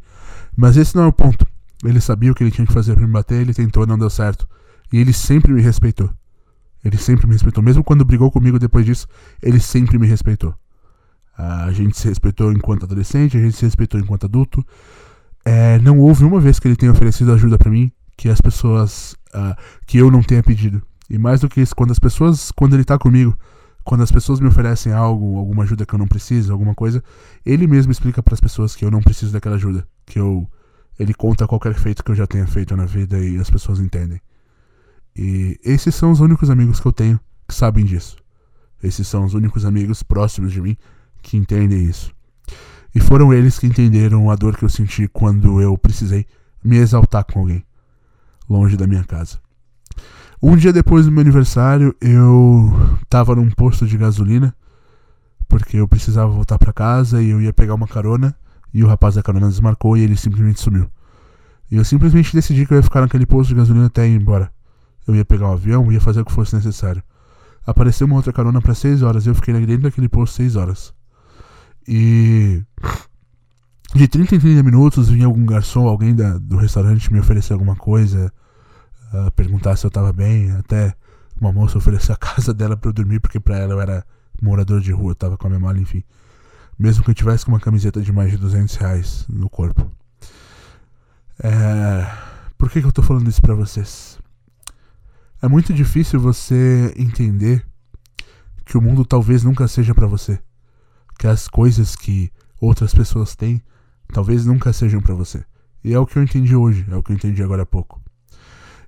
Mas 0.56 0.76
esse 0.76 0.94
não 0.96 1.04
é 1.04 1.06
o 1.06 1.12
ponto. 1.12 1.46
Ele 1.84 2.00
sabia 2.00 2.32
o 2.32 2.34
que 2.34 2.42
ele 2.42 2.50
tinha 2.50 2.66
que 2.66 2.72
fazer 2.72 2.94
para 2.94 3.06
me 3.06 3.12
bater, 3.12 3.40
ele 3.40 3.54
tentou, 3.54 3.86
não 3.86 3.98
deu 3.98 4.10
certo. 4.10 4.48
E 4.92 4.98
ele 4.98 5.12
sempre 5.12 5.52
me 5.52 5.60
respeitou. 5.60 6.10
Ele 6.84 6.96
sempre 6.96 7.26
me 7.26 7.32
respeitou. 7.32 7.62
Mesmo 7.62 7.82
quando 7.82 8.04
brigou 8.04 8.30
comigo 8.30 8.58
depois 8.58 8.86
disso, 8.86 9.06
ele 9.42 9.60
sempre 9.60 9.98
me 9.98 10.06
respeitou. 10.06 10.54
A 11.36 11.70
gente 11.70 11.98
se 11.98 12.08
respeitou 12.08 12.50
enquanto 12.50 12.84
adolescente, 12.84 13.36
a 13.36 13.40
gente 13.40 13.56
se 13.56 13.64
respeitou 13.64 14.00
enquanto 14.00 14.24
adulto. 14.24 14.64
É, 15.44 15.78
não 15.80 15.98
houve 15.98 16.24
uma 16.24 16.40
vez 16.40 16.58
que 16.58 16.66
ele 16.66 16.76
tenha 16.76 16.90
oferecido 16.90 17.32
ajuda 17.32 17.58
para 17.58 17.70
mim 17.70 17.92
que 18.16 18.28
as 18.28 18.40
pessoas. 18.40 19.14
Uh, 19.36 19.54
que 19.86 19.98
eu 19.98 20.10
não 20.10 20.22
tenha 20.22 20.42
pedido. 20.42 20.82
E 21.10 21.18
mais 21.18 21.40
do 21.40 21.48
que 21.48 21.60
isso, 21.60 21.76
quando 21.76 21.90
as 21.90 21.98
pessoas. 21.98 22.50
Quando 22.50 22.74
ele 22.74 22.84
tá 22.84 22.98
comigo, 22.98 23.36
quando 23.84 24.02
as 24.02 24.10
pessoas 24.10 24.40
me 24.40 24.48
oferecem 24.48 24.92
algo, 24.92 25.38
alguma 25.38 25.62
ajuda 25.62 25.84
que 25.84 25.94
eu 25.94 25.98
não 25.98 26.08
preciso, 26.08 26.52
alguma 26.52 26.74
coisa, 26.74 27.02
ele 27.44 27.66
mesmo 27.66 27.92
explica 27.92 28.22
para 28.22 28.34
as 28.34 28.40
pessoas 28.40 28.74
que 28.74 28.84
eu 28.84 28.90
não 28.90 29.02
preciso 29.02 29.32
daquela 29.32 29.56
ajuda. 29.56 29.86
Que 30.04 30.18
eu. 30.18 30.48
Ele 30.98 31.12
conta 31.12 31.46
qualquer 31.46 31.74
feito 31.74 32.02
que 32.02 32.10
eu 32.10 32.14
já 32.14 32.26
tenha 32.26 32.46
feito 32.46 32.74
na 32.74 32.86
vida 32.86 33.18
e 33.18 33.36
as 33.36 33.50
pessoas 33.50 33.78
entendem. 33.78 34.20
E 35.14 35.58
esses 35.62 35.94
são 35.94 36.10
os 36.10 36.20
únicos 36.20 36.48
amigos 36.48 36.80
que 36.80 36.86
eu 36.86 36.92
tenho 36.92 37.20
que 37.46 37.54
sabem 37.54 37.84
disso. 37.84 38.16
Esses 38.82 39.06
são 39.06 39.24
os 39.24 39.34
únicos 39.34 39.64
amigos 39.64 40.02
próximos 40.02 40.52
de 40.52 40.60
mim 40.60 40.76
que 41.22 41.36
entendem 41.36 41.84
isso. 41.84 42.14
E 42.94 43.00
foram 43.00 43.32
eles 43.32 43.58
que 43.58 43.66
entenderam 43.66 44.30
a 44.30 44.36
dor 44.36 44.56
que 44.56 44.64
eu 44.64 44.68
senti 44.68 45.08
quando 45.08 45.60
eu 45.60 45.76
precisei 45.76 46.26
me 46.62 46.76
exaltar 46.78 47.24
com 47.24 47.40
alguém, 47.40 47.64
longe 48.48 48.76
da 48.76 48.86
minha 48.86 49.04
casa. 49.04 49.38
Um 50.42 50.56
dia 50.56 50.72
depois 50.72 51.06
do 51.06 51.12
meu 51.12 51.22
aniversário, 51.22 51.94
eu 52.00 52.70
tava 53.08 53.34
num 53.34 53.50
posto 53.50 53.86
de 53.86 53.96
gasolina, 53.96 54.54
porque 55.48 55.78
eu 55.78 55.88
precisava 55.88 56.30
voltar 56.30 56.58
para 56.58 56.72
casa 56.72 57.22
e 57.22 57.30
eu 57.30 57.40
ia 57.40 57.52
pegar 57.52 57.74
uma 57.74 57.88
carona, 57.88 58.36
e 58.72 58.84
o 58.84 58.86
rapaz 58.86 59.14
da 59.14 59.22
carona 59.22 59.48
desmarcou 59.48 59.96
e 59.96 60.02
ele 60.02 60.16
simplesmente 60.16 60.60
sumiu. 60.60 60.90
E 61.70 61.76
eu 61.76 61.84
simplesmente 61.84 62.34
decidi 62.34 62.66
que 62.66 62.72
eu 62.72 62.76
ia 62.76 62.82
ficar 62.82 63.00
naquele 63.00 63.26
posto 63.26 63.48
de 63.48 63.54
gasolina 63.54 63.86
até 63.86 64.06
ir 64.06 64.14
embora. 64.14 64.52
Eu 65.06 65.14
ia 65.14 65.24
pegar 65.24 65.48
um 65.48 65.52
avião, 65.52 65.90
ia 65.90 66.00
fazer 66.00 66.20
o 66.20 66.24
que 66.24 66.32
fosse 66.32 66.54
necessário. 66.54 67.02
Apareceu 67.66 68.06
uma 68.06 68.16
outra 68.16 68.32
carona 68.32 68.60
para 68.60 68.74
6 68.74 69.02
horas 69.02 69.26
e 69.26 69.28
eu 69.28 69.34
fiquei 69.34 69.54
dentro 69.54 69.82
daquele 69.82 70.08
posto 70.08 70.36
6 70.36 70.56
horas. 70.56 70.94
E 71.88 72.62
de 73.96 74.08
30 74.08 74.36
em 74.36 74.40
30 74.40 74.62
minutos 74.62 75.08
vinha 75.08 75.26
algum 75.26 75.44
garçom, 75.44 75.86
alguém 75.86 76.14
da, 76.14 76.38
do 76.38 76.56
restaurante 76.56 77.12
me 77.12 77.18
oferecer 77.18 77.52
alguma 77.52 77.76
coisa, 77.76 78.32
uh, 79.12 79.30
perguntar 79.32 79.76
se 79.76 79.86
eu 79.86 79.90
tava 79.90 80.12
bem, 80.12 80.50
até 80.52 80.94
uma 81.40 81.52
moça 81.52 81.78
oferecer 81.78 82.12
a 82.12 82.16
casa 82.16 82.52
dela 82.52 82.76
para 82.76 82.88
eu 82.88 82.92
dormir, 82.92 83.20
porque 83.20 83.40
para 83.40 83.58
ela 83.58 83.74
eu 83.74 83.80
era 83.80 84.04
morador 84.40 84.80
de 84.80 84.92
rua, 84.92 85.12
eu 85.12 85.14
tava 85.14 85.36
com 85.36 85.46
a 85.46 85.50
minha 85.50 85.60
mala, 85.60 85.78
enfim. 85.78 86.02
Mesmo 86.78 87.02
que 87.02 87.10
eu 87.10 87.14
tivesse 87.14 87.44
com 87.44 87.52
uma 87.52 87.60
camiseta 87.60 88.00
de 88.00 88.12
mais 88.12 88.30
de 88.30 88.36
200 88.36 88.74
reais 88.76 89.24
no 89.28 89.48
corpo. 89.48 89.90
É... 91.42 92.06
Por 92.58 92.70
que, 92.70 92.80
que 92.80 92.86
eu 92.86 92.92
tô 92.92 93.02
falando 93.02 93.28
isso 93.28 93.40
pra 93.40 93.54
vocês? 93.54 94.18
É 95.40 95.48
muito 95.48 95.72
difícil 95.72 96.20
você 96.20 96.92
entender 96.96 97.64
que 98.64 98.76
o 98.76 98.82
mundo 98.82 99.04
talvez 99.04 99.42
nunca 99.42 99.68
seja 99.68 99.94
para 99.94 100.06
você 100.06 100.38
que 101.18 101.26
as 101.26 101.48
coisas 101.48 101.96
que 101.96 102.30
outras 102.60 102.94
pessoas 102.94 103.34
têm 103.34 103.62
talvez 104.12 104.46
nunca 104.46 104.72
sejam 104.72 105.00
para 105.00 105.14
você. 105.14 105.44
E 105.84 105.92
é 105.92 105.98
o 105.98 106.06
que 106.06 106.18
eu 106.18 106.22
entendi 106.22 106.54
hoje, 106.54 106.86
é 106.90 106.96
o 106.96 107.02
que 107.02 107.12
eu 107.12 107.16
entendi 107.16 107.42
agora 107.42 107.62
há 107.62 107.66
pouco. 107.66 108.00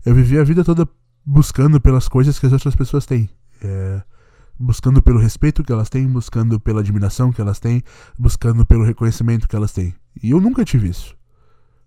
Eu 0.05 0.15
vivi 0.15 0.39
a 0.39 0.45
vida 0.45 0.65
toda 0.65 0.89
buscando 1.25 1.81
pelas 1.81 2.09
coisas 2.09 2.39
que 2.39 2.47
as 2.47 2.53
outras 2.53 2.75
pessoas 2.75 3.05
têm. 3.05 3.29
É, 3.63 4.03
buscando 4.59 5.03
pelo 5.03 5.19
respeito 5.19 5.63
que 5.63 5.73
elas 5.73 5.89
têm, 5.89 6.07
buscando 6.09 6.59
pela 6.59 6.81
admiração 6.81 7.33
que 7.33 7.41
elas 7.41 7.61
têm, 7.61 7.83
buscando 8.19 8.67
pelo 8.67 8.85
reconhecimento 8.85 9.47
que 9.47 9.55
elas 9.55 9.73
têm. 9.73 9.95
E 10.23 10.31
eu 10.31 10.41
nunca 10.41 10.65
tive 10.65 10.89
isso. 10.89 11.17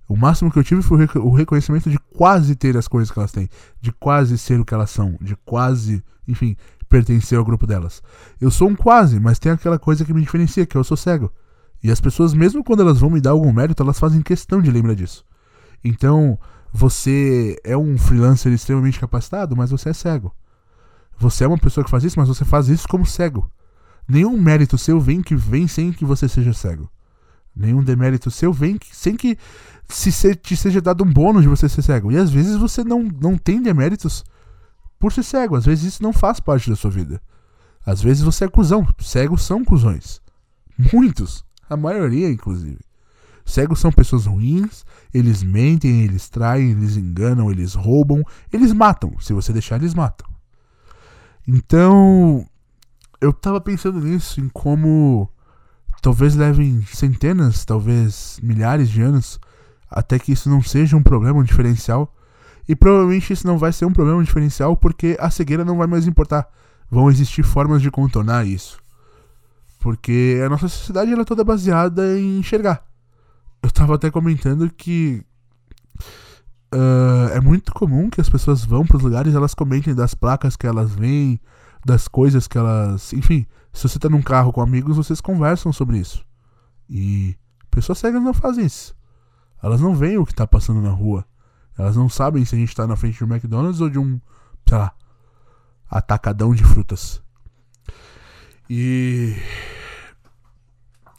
O 0.07 0.15
máximo 0.15 0.51
que 0.51 0.59
eu 0.59 0.63
tive 0.63 0.81
foi 0.81 1.07
o 1.15 1.33
reconhecimento 1.33 1.89
de 1.89 1.97
quase 1.97 2.55
ter 2.55 2.75
as 2.77 2.87
coisas 2.87 3.11
que 3.11 3.19
elas 3.19 3.31
têm, 3.31 3.49
de 3.79 3.91
quase 3.91 4.37
ser 4.37 4.59
o 4.59 4.65
que 4.65 4.73
elas 4.73 4.89
são, 4.89 5.17
de 5.21 5.35
quase, 5.37 6.03
enfim, 6.27 6.55
pertencer 6.89 7.37
ao 7.37 7.45
grupo 7.45 7.65
delas. 7.65 8.01
Eu 8.39 8.51
sou 8.51 8.69
um 8.69 8.75
quase, 8.75 9.19
mas 9.19 9.39
tem 9.39 9.51
aquela 9.51 9.79
coisa 9.79 10.03
que 10.03 10.13
me 10.13 10.21
diferencia, 10.21 10.65
que 10.65 10.77
eu 10.77 10.83
sou 10.83 10.97
cego. 10.97 11.31
E 11.83 11.91
as 11.91 11.99
pessoas, 11.99 12.33
mesmo 12.33 12.63
quando 12.63 12.81
elas 12.81 12.99
vão 12.99 13.09
me 13.09 13.19
dar 13.19 13.31
algum 13.31 13.51
mérito, 13.51 13.81
elas 13.81 13.99
fazem 13.99 14.21
questão 14.21 14.61
de 14.61 14.69
lembrar 14.69 14.93
disso. 14.93 15.25
Então, 15.83 16.37
você 16.71 17.59
é 17.63 17.75
um 17.75 17.97
freelancer 17.97 18.51
extremamente 18.53 18.99
capacitado, 18.99 19.55
mas 19.55 19.71
você 19.71 19.89
é 19.89 19.93
cego. 19.93 20.33
Você 21.17 21.43
é 21.43 21.47
uma 21.47 21.57
pessoa 21.57 21.83
que 21.83 21.91
faz 21.91 22.03
isso, 22.03 22.19
mas 22.19 22.27
você 22.27 22.45
faz 22.45 22.67
isso 22.67 22.87
como 22.87 23.05
cego. 23.05 23.49
Nenhum 24.07 24.39
mérito 24.39 24.77
seu 24.77 24.99
vem 24.99 25.21
que 25.21 25.35
vem 25.35 25.67
sem 25.67 25.91
que 25.91 26.05
você 26.05 26.27
seja 26.27 26.53
cego. 26.53 26.89
Nenhum 27.55 27.83
demérito 27.83 28.31
seu 28.31 28.53
vem 28.53 28.77
que, 28.77 28.95
sem 28.95 29.15
que 29.15 29.37
se 29.89 30.11
se, 30.11 30.35
te 30.35 30.55
seja 30.55 30.81
dado 30.81 31.03
um 31.03 31.11
bônus 31.11 31.43
de 31.43 31.49
você 31.49 31.67
ser 31.67 31.81
cego. 31.81 32.11
E 32.11 32.17
às 32.17 32.29
vezes 32.31 32.55
você 32.55 32.83
não, 32.83 33.03
não 33.03 33.37
tem 33.37 33.61
deméritos 33.61 34.23
por 34.97 35.11
ser 35.11 35.23
cego. 35.23 35.55
Às 35.55 35.65
vezes 35.65 35.85
isso 35.85 36.03
não 36.03 36.13
faz 36.13 36.39
parte 36.39 36.69
da 36.69 36.75
sua 36.75 36.91
vida. 36.91 37.21
Às 37.85 38.01
vezes 38.01 38.23
você 38.23 38.45
é 38.45 38.47
cuzão. 38.47 38.87
Cegos 38.99 39.43
são 39.43 39.65
cuzões. 39.65 40.21
Muitos. 40.93 41.43
A 41.71 41.77
maioria, 41.77 42.29
inclusive. 42.29 42.79
Cegos 43.45 43.79
são 43.79 43.93
pessoas 43.93 44.25
ruins, 44.25 44.85
eles 45.13 45.41
mentem, 45.41 46.01
eles 46.01 46.27
traem, 46.27 46.71
eles 46.71 46.97
enganam, 46.97 47.49
eles 47.49 47.75
roubam, 47.75 48.21
eles 48.51 48.73
matam. 48.73 49.17
Se 49.21 49.31
você 49.31 49.53
deixar, 49.53 49.77
eles 49.77 49.93
matam. 49.93 50.29
Então, 51.47 52.45
eu 53.21 53.31
tava 53.31 53.61
pensando 53.61 54.01
nisso, 54.01 54.41
em 54.41 54.49
como 54.49 55.29
talvez 56.01 56.35
levem 56.35 56.81
centenas, 56.87 57.63
talvez 57.63 58.37
milhares 58.43 58.89
de 58.89 59.01
anos 59.01 59.39
até 59.89 60.19
que 60.19 60.33
isso 60.33 60.49
não 60.49 60.61
seja 60.61 60.97
um 60.97 61.03
problema, 61.03 61.41
diferencial. 61.41 62.13
E 62.67 62.75
provavelmente 62.75 63.31
isso 63.31 63.47
não 63.47 63.57
vai 63.57 63.71
ser 63.71 63.85
um 63.85 63.93
problema, 63.93 64.21
diferencial, 64.21 64.75
porque 64.75 65.15
a 65.21 65.29
cegueira 65.29 65.63
não 65.63 65.77
vai 65.77 65.87
mais 65.87 66.05
importar. 66.05 66.49
Vão 66.89 67.09
existir 67.09 67.43
formas 67.43 67.81
de 67.81 67.89
contornar 67.89 68.45
isso. 68.45 68.80
Porque 69.81 70.39
a 70.45 70.47
nossa 70.47 70.69
sociedade 70.69 71.11
ela 71.11 71.23
é 71.23 71.25
toda 71.25 71.43
baseada 71.43 72.17
em 72.17 72.37
enxergar. 72.37 72.85
Eu 73.63 73.71
tava 73.71 73.95
até 73.95 74.11
comentando 74.11 74.69
que 74.69 75.25
uh, 76.73 77.29
é 77.33 77.41
muito 77.41 77.73
comum 77.73 78.07
que 78.07 78.21
as 78.21 78.29
pessoas 78.29 78.63
vão 78.63 78.85
para 78.85 78.97
os 78.97 79.03
lugares 79.03 79.33
elas 79.33 79.55
comentem 79.55 79.95
das 79.95 80.13
placas 80.13 80.55
que 80.55 80.67
elas 80.67 80.91
veem, 80.91 81.41
das 81.83 82.07
coisas 82.07 82.47
que 82.47 82.59
elas. 82.59 83.11
Enfim, 83.11 83.47
se 83.73 83.89
você 83.89 83.97
tá 83.97 84.07
num 84.07 84.21
carro 84.21 84.53
com 84.53 84.61
amigos, 84.61 84.97
vocês 84.97 85.19
conversam 85.19 85.73
sobre 85.73 85.97
isso. 85.97 86.23
E 86.87 87.35
pessoas 87.71 87.97
cegas 87.97 88.21
não 88.21 88.35
fazem 88.35 88.65
isso. 88.65 88.95
Elas 89.63 89.81
não 89.81 89.95
veem 89.95 90.19
o 90.19 90.25
que 90.27 90.35
tá 90.35 90.45
passando 90.45 90.79
na 90.79 90.91
rua. 90.91 91.25
Elas 91.75 91.95
não 91.95 92.07
sabem 92.07 92.45
se 92.45 92.53
a 92.53 92.57
gente 92.59 92.75
tá 92.75 92.85
na 92.85 92.95
frente 92.95 93.17
de 93.17 93.23
um 93.23 93.33
McDonald's 93.33 93.81
ou 93.81 93.89
de 93.89 93.97
um, 93.97 94.21
sei 94.67 94.77
lá, 94.77 94.93
atacadão 95.89 96.53
de 96.53 96.63
frutas. 96.63 97.19
E 98.73 99.35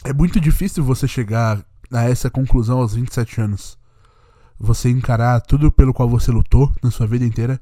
é 0.03 0.13
muito 0.15 0.41
difícil 0.41 0.83
você 0.83 1.07
chegar 1.07 1.63
a 1.93 2.05
essa 2.05 2.31
conclusão 2.31 2.79
aos 2.79 2.95
27 2.95 3.43
anos. 3.43 3.79
Você 4.59 4.89
encarar 4.89 5.39
tudo 5.43 5.71
pelo 5.71 5.93
qual 5.93 6.09
você 6.09 6.31
lutou 6.31 6.73
na 6.83 6.91
sua 6.91 7.07
vida 7.07 7.27
inteira 7.27 7.61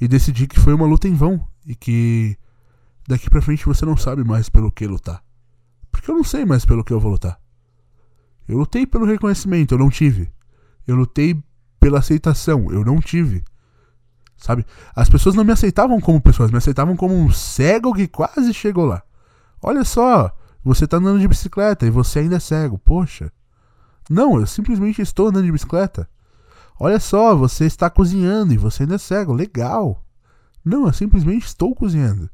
e 0.00 0.06
decidir 0.06 0.46
que 0.46 0.60
foi 0.60 0.72
uma 0.72 0.86
luta 0.86 1.08
em 1.08 1.14
vão 1.16 1.44
e 1.66 1.74
que 1.74 2.38
daqui 3.08 3.28
pra 3.28 3.42
frente 3.42 3.66
você 3.66 3.84
não 3.84 3.96
sabe 3.96 4.22
mais 4.22 4.48
pelo 4.48 4.70
que 4.70 4.86
lutar. 4.86 5.20
Porque 5.90 6.08
eu 6.08 6.14
não 6.14 6.22
sei 6.22 6.44
mais 6.44 6.64
pelo 6.64 6.84
que 6.84 6.92
eu 6.92 7.00
vou 7.00 7.10
lutar. 7.10 7.36
Eu 8.46 8.58
lutei 8.58 8.86
pelo 8.86 9.04
reconhecimento, 9.04 9.74
eu 9.74 9.78
não 9.78 9.90
tive. 9.90 10.30
Eu 10.86 10.94
lutei 10.94 11.36
pela 11.80 11.98
aceitação, 11.98 12.70
eu 12.70 12.84
não 12.84 13.00
tive. 13.00 13.42
Sabe? 14.36 14.64
As 14.94 15.08
pessoas 15.08 15.34
não 15.34 15.42
me 15.42 15.50
aceitavam 15.50 16.00
como 16.00 16.20
pessoas, 16.20 16.52
me 16.52 16.58
aceitavam 16.58 16.94
como 16.94 17.12
um 17.12 17.32
cego 17.32 17.92
que 17.92 18.06
quase 18.06 18.54
chegou 18.54 18.84
lá. 18.84 19.02
Olha 19.62 19.84
só, 19.84 20.36
você 20.64 20.86
tá 20.86 20.96
andando 20.96 21.20
de 21.20 21.28
bicicleta 21.28 21.86
e 21.86 21.90
você 21.90 22.18
ainda 22.18 22.36
é 22.36 22.40
cego. 22.40 22.78
Poxa. 22.78 23.32
Não, 24.10 24.40
eu 24.40 24.46
simplesmente 24.46 25.00
estou 25.00 25.28
andando 25.28 25.44
de 25.44 25.52
bicicleta. 25.52 26.08
Olha 26.78 26.98
só, 26.98 27.36
você 27.36 27.64
está 27.64 27.88
cozinhando 27.88 28.52
e 28.52 28.56
você 28.56 28.82
ainda 28.82 28.96
é 28.96 28.98
cego. 28.98 29.32
Legal. 29.32 30.04
Não, 30.64 30.86
eu 30.86 30.92
simplesmente 30.92 31.46
estou 31.46 31.74
cozinhando. 31.74 32.28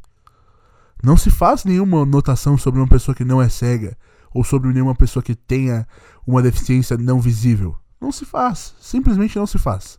Não 1.02 1.16
se 1.16 1.30
faz 1.30 1.64
nenhuma 1.64 2.04
notação 2.04 2.56
sobre 2.56 2.80
uma 2.80 2.88
pessoa 2.88 3.14
que 3.14 3.24
não 3.24 3.40
é 3.40 3.48
cega 3.48 3.96
ou 4.32 4.42
sobre 4.42 4.72
nenhuma 4.72 4.94
pessoa 4.94 5.22
que 5.22 5.34
tenha 5.34 5.86
uma 6.26 6.42
deficiência 6.42 6.96
não 6.96 7.20
visível. 7.20 7.76
Não 8.00 8.10
se 8.10 8.24
faz. 8.24 8.74
Simplesmente 8.80 9.38
não 9.38 9.46
se 9.46 9.58
faz. 9.58 9.98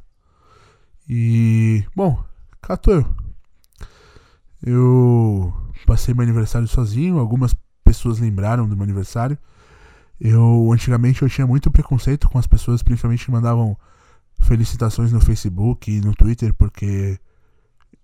E. 1.07 1.83
Bom, 1.95 2.23
cato 2.61 2.91
eu. 2.91 3.05
Eu 4.61 5.53
passei 5.85 6.13
meu 6.13 6.23
aniversário 6.23 6.67
sozinho. 6.67 7.19
Algumas 7.19 7.55
pessoas 7.83 8.19
lembraram 8.19 8.67
do 8.67 8.75
meu 8.75 8.83
aniversário. 8.83 9.37
Eu, 10.19 10.69
antigamente, 10.73 11.21
eu 11.21 11.29
tinha 11.29 11.47
muito 11.47 11.71
preconceito 11.71 12.29
com 12.29 12.37
as 12.37 12.45
pessoas, 12.45 12.83
principalmente 12.83 13.25
que 13.25 13.31
mandavam 13.31 13.77
felicitações 14.41 15.11
no 15.11 15.21
Facebook 15.21 15.91
e 15.91 16.01
no 16.01 16.13
Twitter, 16.13 16.53
porque 16.53 17.19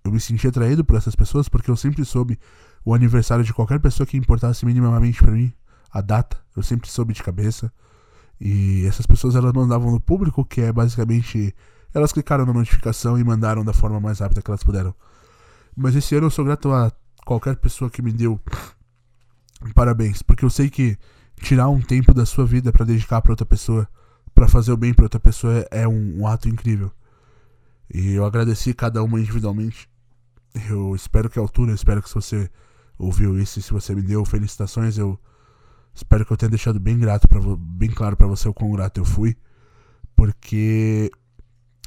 eu 0.04 0.12
me 0.12 0.20
sentia 0.20 0.50
atraído 0.50 0.84
por 0.84 0.96
essas 0.96 1.16
pessoas, 1.16 1.50
porque 1.50 1.70
eu 1.70 1.76
sempre 1.76 2.06
soube 2.06 2.40
o 2.86 2.94
aniversário 2.94 3.44
de 3.44 3.54
qualquer 3.54 3.80
pessoa 3.80 4.06
que 4.06 4.18
importasse 4.18 4.66
minimamente 4.66 5.20
para 5.20 5.32
mim 5.32 5.52
a 5.92 6.02
data, 6.02 6.38
eu 6.56 6.62
sempre 6.62 6.90
soube 6.90 7.14
de 7.14 7.24
cabeça. 7.24 7.72
E 8.40 8.86
essas 8.86 9.06
pessoas 9.06 9.34
elas 9.34 9.54
mandavam 9.54 9.92
no 9.92 10.00
público, 10.00 10.44
que 10.44 10.62
é 10.62 10.72
basicamente 10.72 11.56
elas 11.94 12.12
clicaram 12.12 12.46
na 12.46 12.52
notificação 12.52 13.18
e 13.18 13.24
mandaram 13.24 13.64
da 13.64 13.72
forma 13.72 14.00
mais 14.00 14.20
rápida 14.20 14.42
que 14.42 14.52
elas 14.52 14.64
puderam. 14.64 14.94
Mas 15.76 15.96
esse 15.96 16.14
ano 16.16 16.28
eu 16.28 16.32
sou 16.32 16.44
grato 16.44 16.72
a 16.72 16.92
qualquer 17.26 17.58
pessoa 17.58 17.90
que 17.90 18.02
me 18.02 18.14
deu 18.14 18.40
parabéns, 19.74 20.22
porque 20.22 20.46
eu 20.46 20.50
sei 20.50 20.70
que 20.70 20.98
tirar 21.42 21.68
um 21.68 21.82
tempo 21.82 22.14
da 22.14 22.26
sua 22.26 22.46
vida 22.46 22.72
para 22.72 22.86
dedicar 22.86 23.22
para 23.22 23.32
outra 23.32 23.46
pessoa, 23.46 23.88
para 24.34 24.48
fazer 24.48 24.72
o 24.72 24.78
bem 24.78 24.94
para 24.94 25.06
outra 25.06 25.20
pessoa 25.20 25.68
é 25.72 25.88
um, 25.88 26.22
um 26.22 26.28
ato 26.28 26.48
incrível. 26.48 26.92
E 27.94 28.14
eu 28.14 28.26
agradeci 28.26 28.74
cada 28.74 29.04
uma 29.04 29.20
individualmente. 29.20 29.90
Eu 30.70 30.96
espero 30.96 31.30
que 31.30 31.38
a 31.38 31.42
altura, 31.42 31.72
eu 31.72 31.76
espero 31.76 32.02
que 32.02 32.08
se 32.08 32.16
você 32.16 32.50
ouviu 32.98 33.38
isso 33.38 33.62
se 33.62 33.74
você 33.74 33.94
me 33.94 34.02
deu 34.02 34.24
felicitações, 34.24 34.98
eu 34.98 35.20
Espero 35.96 36.26
que 36.26 36.34
eu 36.34 36.38
tenha 36.38 36.50
deixado 36.50 36.78
bem 36.78 37.00
grato 37.00 37.26
para 37.26 37.40
bem 37.58 37.90
claro 37.90 38.18
para 38.18 38.28
você 38.28 38.50
o 38.50 38.54
quão 38.54 38.70
grato 38.74 39.00
eu 39.00 39.06
fui, 39.06 39.38
porque 40.14 41.10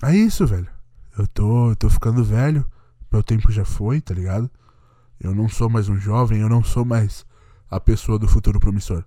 é 0.02 0.16
isso, 0.16 0.47
velho. 0.47 0.66
Eu 1.18 1.26
tô, 1.26 1.71
eu 1.71 1.76
tô 1.76 1.90
ficando 1.90 2.25
velho, 2.25 2.64
meu 3.12 3.23
tempo 3.23 3.52
já 3.52 3.66
foi, 3.66 4.00
tá 4.00 4.14
ligado? 4.14 4.50
Eu 5.20 5.34
não 5.34 5.48
sou 5.48 5.68
mais 5.68 5.88
um 5.88 5.96
jovem, 5.96 6.40
eu 6.40 6.48
não 6.48 6.62
sou 6.62 6.84
mais 6.84 7.26
a 7.70 7.80
pessoa 7.80 8.18
do 8.18 8.28
futuro 8.28 8.60
promissor. 8.60 9.04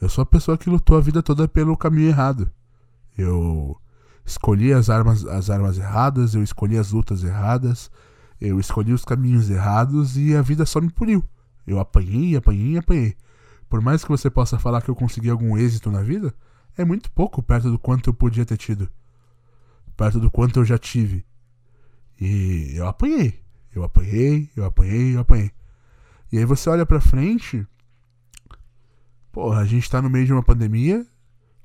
Eu 0.00 0.08
sou 0.08 0.22
a 0.22 0.26
pessoa 0.26 0.58
que 0.58 0.70
lutou 0.70 0.96
a 0.96 1.00
vida 1.00 1.22
toda 1.22 1.48
pelo 1.48 1.76
caminho 1.76 2.08
errado. 2.08 2.50
Eu 3.16 3.76
escolhi 4.24 4.72
as 4.72 4.90
armas, 4.90 5.24
as 5.26 5.50
armas 5.50 5.78
erradas, 5.78 6.34
eu 6.34 6.42
escolhi 6.42 6.78
as 6.78 6.92
lutas 6.92 7.24
erradas, 7.24 7.90
eu 8.40 8.60
escolhi 8.60 8.92
os 8.92 9.04
caminhos 9.04 9.50
errados 9.50 10.16
e 10.16 10.36
a 10.36 10.42
vida 10.42 10.64
só 10.66 10.80
me 10.80 10.90
puniu. 10.90 11.24
Eu 11.66 11.80
apanhei, 11.80 12.36
apanhei, 12.36 12.78
apanhei. 12.78 13.16
Por 13.68 13.80
mais 13.80 14.02
que 14.02 14.08
você 14.08 14.30
possa 14.30 14.58
falar 14.58 14.82
que 14.82 14.88
eu 14.88 14.94
consegui 14.94 15.28
algum 15.28 15.58
êxito 15.58 15.90
na 15.90 16.02
vida, 16.02 16.32
é 16.76 16.84
muito 16.84 17.10
pouco 17.10 17.42
perto 17.42 17.70
do 17.70 17.78
quanto 17.78 18.10
eu 18.10 18.14
podia 18.14 18.46
ter 18.46 18.56
tido. 18.56 18.88
Perto 19.96 20.20
do 20.20 20.30
quanto 20.30 20.60
eu 20.60 20.64
já 20.64 20.78
tive. 20.78 21.24
E 22.20 22.74
eu 22.76 22.86
apanhei. 22.86 23.40
Eu 23.74 23.84
apanhei, 23.84 24.50
eu 24.56 24.64
apanhei, 24.64 25.16
eu 25.16 25.20
apanhei. 25.20 25.50
E 26.32 26.38
aí 26.38 26.44
você 26.44 26.68
olha 26.68 26.84
pra 26.84 27.00
frente. 27.00 27.66
Porra, 29.32 29.60
a 29.60 29.64
gente 29.64 29.88
tá 29.88 30.02
no 30.02 30.10
meio 30.10 30.26
de 30.26 30.32
uma 30.32 30.42
pandemia. 30.42 31.06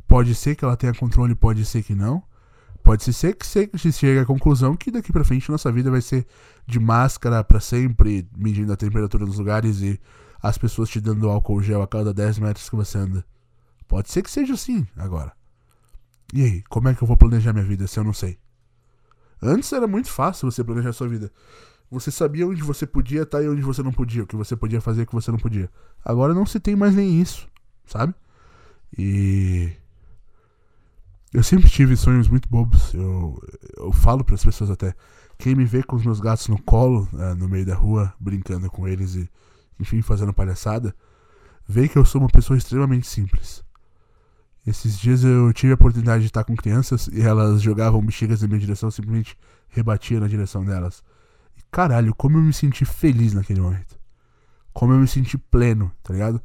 Pode 0.07 0.36
ser 0.36 0.55
que 0.55 0.63
ela 0.63 0.77
tenha 0.77 0.93
controle, 0.93 1.33
pode 1.33 1.65
ser 1.65 1.83
que 1.83 1.95
não. 1.95 2.24
Pode 2.83 3.13
ser 3.13 3.33
que 3.33 3.45
você 3.45 3.91
chegue 3.91 4.19
à 4.19 4.25
conclusão 4.25 4.75
que 4.75 4.91
daqui 4.91 5.12
pra 5.12 5.24
frente 5.24 5.50
nossa 5.50 5.72
vida 5.72 5.89
vai 5.89 6.01
ser 6.01 6.27
de 6.67 6.79
máscara 6.79 7.41
para 7.41 7.62
sempre, 7.62 8.27
medindo 8.38 8.74
a 8.74 8.77
temperatura 8.77 9.25
nos 9.25 9.39
lugares 9.39 9.81
e 9.81 10.00
as 10.41 10.57
pessoas 10.57 10.89
te 10.89 11.00
dando 11.00 11.29
álcool 11.29 11.62
gel 11.62 11.81
a 11.81 11.88
cada 11.88 12.13
10 12.13 12.39
metros 12.39 12.69
que 12.69 12.75
você 12.75 12.98
anda. 12.98 13.25
Pode 13.88 14.12
ser 14.12 14.22
que 14.22 14.29
seja 14.29 14.53
assim 14.53 14.86
agora. 14.98 15.31
E 16.33 16.43
aí, 16.43 16.63
como 16.63 16.89
é 16.89 16.93
que 16.93 17.01
eu 17.01 17.07
vou 17.07 17.15
planejar 17.15 17.53
minha 17.53 17.65
vida 17.65 17.88
se 17.88 17.98
eu 17.98 18.03
não 18.03 18.12
sei? 18.12 18.38
Antes 19.41 19.72
era 19.72 19.88
muito 19.88 20.10
fácil 20.10 20.51
você 20.51 20.63
planejar 20.63 20.91
sua 20.91 21.07
vida. 21.07 21.31
Você 21.93 22.09
sabia 22.09 22.47
onde 22.47 22.63
você 22.63 22.88
podia 22.88 23.21
estar 23.21 23.43
e 23.43 23.47
onde 23.47 23.62
você 23.62 23.83
não 23.83 23.91
podia, 23.91 24.23
o 24.23 24.25
que 24.27 24.35
você 24.35 24.55
podia 24.55 24.81
fazer 24.81 25.01
e 25.01 25.03
o 25.03 25.07
que 25.07 25.13
você 25.13 25.29
não 25.29 25.38
podia. 25.38 25.69
Agora 26.03 26.33
não 26.33 26.43
se 26.43 26.59
tem 26.59 26.75
mais 26.75 26.95
nem 26.95 27.21
isso, 27.21 27.47
sabe? 27.85 28.15
E 28.97 29.71
eu 31.31 31.43
sempre 31.43 31.69
tive 31.69 31.95
sonhos 31.95 32.27
muito 32.27 32.50
bobos. 32.50 32.95
Eu, 32.95 33.39
eu 33.77 33.91
falo 33.91 34.23
para 34.23 34.33
as 34.33 34.43
pessoas 34.43 34.71
até. 34.71 34.95
Quem 35.38 35.53
me 35.53 35.65
vê 35.65 35.83
com 35.83 35.95
os 35.95 36.03
meus 36.03 36.19
gatos 36.19 36.47
no 36.47 36.59
colo, 36.63 37.07
uh, 37.13 37.35
no 37.35 37.47
meio 37.47 37.63
da 37.63 37.75
rua, 37.75 38.12
brincando 38.19 38.71
com 38.71 38.88
eles 38.88 39.13
e, 39.13 39.29
enfim, 39.79 40.01
fazendo 40.01 40.33
palhaçada, 40.33 40.95
vê 41.67 41.88
que 41.88 41.97
eu 41.97 42.05
sou 42.05 42.19
uma 42.19 42.29
pessoa 42.29 42.57
extremamente 42.57 43.05
simples. 43.05 43.63
Esses 44.65 44.97
dias 44.97 45.23
eu 45.23 45.53
tive 45.53 45.73
a 45.73 45.75
oportunidade 45.75 46.23
de 46.23 46.29
estar 46.29 46.43
com 46.43 46.55
crianças 46.55 47.07
e 47.07 47.21
elas 47.21 47.62
jogavam 47.62 48.03
bexigas 48.03 48.41
na 48.41 48.47
minha 48.47 48.59
direção, 48.59 48.89
simplesmente 48.89 49.38
rebatia 49.69 50.19
na 50.19 50.27
direção 50.27 50.65
delas. 50.65 51.03
Caralho, 51.74 52.13
como 52.13 52.38
eu 52.38 52.42
me 52.44 52.53
senti 52.53 52.86
feliz 52.86 53.34
naquele 53.34 53.60
momento. 53.60 54.00
Como 54.72 54.94
eu 54.94 55.00
me 55.00 55.08
senti 55.08 55.39
pleno, 55.39 55.92
tá 56.03 56.13
ligado? 56.13 56.39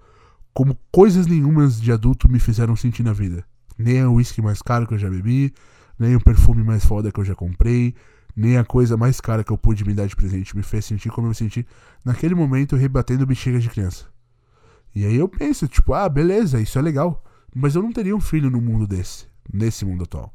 Como 0.55 0.75
coisas 0.91 1.27
nenhumas 1.27 1.79
de 1.79 1.93
adulto 1.93 2.31
me 2.31 2.39
fizeram 2.39 2.75
sentir 2.75 3.03
na 3.03 3.13
vida. 3.13 3.45
Nem 3.77 4.03
o 4.07 4.15
uísque 4.15 4.41
mais 4.41 4.63
caro 4.63 4.87
que 4.87 4.95
eu 4.95 4.99
já 4.99 5.11
bebi, 5.11 5.53
nem 5.99 6.17
o 6.17 6.21
perfume 6.25 6.65
mais 6.65 6.83
foda 6.83 7.13
que 7.13 7.21
eu 7.21 7.27
já 7.27 7.35
comprei, 7.35 7.95
nem 8.35 8.57
a 8.57 8.65
coisa 8.65 8.97
mais 8.97 9.21
cara 9.21 9.45
que 9.45 9.53
eu 9.53 9.59
pude 9.59 9.85
me 9.85 9.93
dar 9.93 10.07
de 10.07 10.17
presente 10.17 10.57
me 10.57 10.63
fez 10.63 10.87
sentir 10.87 11.11
como 11.11 11.27
eu 11.27 11.29
me 11.29 11.35
senti 11.35 11.67
naquele 12.03 12.35
momento 12.35 12.75
rebatendo 12.75 13.27
bexiga 13.27 13.61
de 13.61 13.69
criança. 13.69 14.07
E 14.95 15.05
aí 15.05 15.17
eu 15.17 15.29
penso, 15.29 15.69
tipo, 15.69 15.93
ah, 15.93 16.09
beleza, 16.09 16.59
isso 16.59 16.79
é 16.79 16.83
legal. 16.83 17.23
Mas 17.55 17.75
eu 17.75 17.83
não 17.83 17.93
teria 17.93 18.17
um 18.17 18.21
filho 18.21 18.49
no 18.49 18.63
mundo 18.63 18.87
desse, 18.87 19.27
nesse 19.53 19.85
mundo 19.85 20.05
atual. 20.05 20.35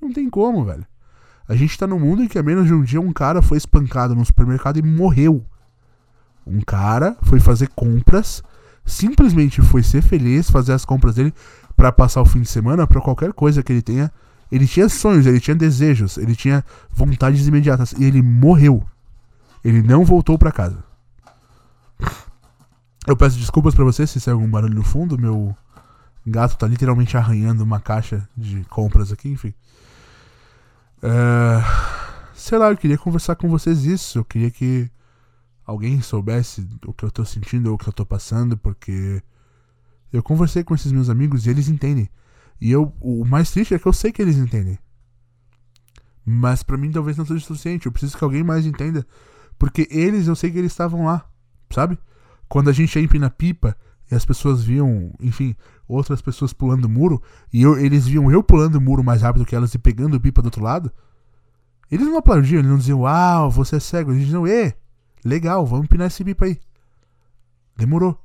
Não 0.00 0.12
tem 0.12 0.28
como, 0.28 0.64
velho. 0.64 0.84
A 1.52 1.54
gente 1.54 1.78
tá 1.78 1.86
num 1.86 1.98
mundo 1.98 2.24
em 2.24 2.28
que 2.28 2.38
há 2.38 2.42
menos 2.42 2.66
de 2.66 2.72
um 2.72 2.82
dia 2.82 2.98
um 2.98 3.12
cara 3.12 3.42
foi 3.42 3.58
espancado 3.58 4.14
no 4.14 4.24
supermercado 4.24 4.78
e 4.78 4.82
morreu. 4.82 5.44
Um 6.46 6.62
cara 6.62 7.14
foi 7.20 7.40
fazer 7.40 7.68
compras, 7.76 8.42
simplesmente 8.86 9.60
foi 9.60 9.82
ser 9.82 10.00
feliz, 10.00 10.48
fazer 10.48 10.72
as 10.72 10.86
compras 10.86 11.16
dele 11.16 11.30
para 11.76 11.92
passar 11.92 12.22
o 12.22 12.24
fim 12.24 12.40
de 12.40 12.48
semana, 12.48 12.86
para 12.86 13.02
qualquer 13.02 13.34
coisa 13.34 13.62
que 13.62 13.70
ele 13.70 13.82
tenha. 13.82 14.10
Ele 14.50 14.66
tinha 14.66 14.88
sonhos, 14.88 15.26
ele 15.26 15.38
tinha 15.38 15.54
desejos, 15.54 16.16
ele 16.16 16.34
tinha 16.34 16.64
vontades 16.90 17.46
imediatas 17.46 17.92
e 17.98 18.04
ele 18.04 18.22
morreu. 18.22 18.82
Ele 19.62 19.82
não 19.82 20.06
voltou 20.06 20.38
para 20.38 20.50
casa. 20.50 20.82
Eu 23.06 23.14
peço 23.14 23.38
desculpas 23.38 23.74
para 23.74 23.84
você 23.84 24.06
se 24.06 24.18
sai 24.18 24.32
algum 24.32 24.48
barulho 24.48 24.74
no 24.74 24.82
fundo, 24.82 25.18
meu 25.18 25.54
gato 26.26 26.56
tá 26.56 26.66
literalmente 26.66 27.14
arranhando 27.14 27.62
uma 27.62 27.78
caixa 27.78 28.26
de 28.34 28.64
compras 28.70 29.12
aqui, 29.12 29.28
enfim. 29.28 29.52
Uh, 31.02 32.32
sei 32.34 32.58
lá, 32.58 32.70
eu 32.70 32.76
queria 32.76 32.98
conversar 32.98 33.36
com 33.36 33.48
vocês 33.48 33.84
isso. 33.84 34.18
Eu 34.18 34.24
queria 34.24 34.50
que 34.50 34.90
alguém 35.64 36.00
soubesse 36.00 36.66
o 36.86 36.92
que 36.92 37.04
eu 37.04 37.10
tô 37.10 37.24
sentindo 37.24 37.68
ou 37.68 37.74
o 37.74 37.78
que 37.78 37.88
eu 37.88 37.92
tô 37.92 38.06
passando, 38.06 38.56
porque 38.56 39.22
eu 40.12 40.22
conversei 40.22 40.62
com 40.62 40.74
esses 40.74 40.92
meus 40.92 41.08
amigos 41.08 41.46
e 41.46 41.50
eles 41.50 41.68
entendem. 41.68 42.08
E 42.60 42.70
eu, 42.70 42.94
o 43.00 43.24
mais 43.24 43.50
triste 43.50 43.74
é 43.74 43.78
que 43.78 43.86
eu 43.86 43.92
sei 43.92 44.12
que 44.12 44.22
eles 44.22 44.36
entendem. 44.36 44.78
Mas 46.24 46.62
para 46.62 46.76
mim 46.76 46.92
talvez 46.92 47.16
não 47.16 47.26
seja 47.26 47.44
suficiente. 47.44 47.86
Eu 47.86 47.92
preciso 47.92 48.16
que 48.16 48.22
alguém 48.22 48.44
mais 48.44 48.64
entenda. 48.64 49.06
Porque 49.58 49.88
eles, 49.90 50.28
eu 50.28 50.36
sei 50.36 50.50
que 50.50 50.58
eles 50.58 50.72
estavam 50.72 51.04
lá, 51.04 51.28
sabe? 51.70 51.98
Quando 52.48 52.70
a 52.70 52.72
gente 52.72 52.94
ia 52.96 53.04
empina 53.04 53.30
pipa 53.30 53.76
e 54.10 54.14
as 54.14 54.24
pessoas 54.24 54.62
viam, 54.62 55.12
enfim, 55.20 55.56
outras 55.92 56.20
pessoas 56.20 56.52
pulando 56.52 56.86
o 56.86 56.88
muro, 56.88 57.22
e 57.52 57.62
eu, 57.62 57.78
eles 57.78 58.06
viam 58.06 58.30
eu 58.30 58.42
pulando 58.42 58.76
o 58.76 58.80
muro 58.80 59.04
mais 59.04 59.22
rápido 59.22 59.44
que 59.44 59.54
elas 59.54 59.74
e 59.74 59.78
pegando 59.78 60.20
pipa 60.20 60.42
do 60.42 60.46
outro 60.46 60.62
lado, 60.62 60.90
eles 61.90 62.06
não 62.06 62.16
aplaudiam, 62.16 62.60
eles 62.60 62.70
não 62.70 62.78
diziam, 62.78 63.00
uau, 63.00 63.50
você 63.50 63.76
é 63.76 63.80
cego. 63.80 64.12
Eles 64.12 64.24
diziam, 64.24 64.46
ê, 64.46 64.74
legal, 65.22 65.66
vamos 65.66 65.84
empinar 65.84 66.06
esse 66.06 66.24
pipa 66.24 66.46
aí. 66.46 66.58
Demorou. 67.76 68.18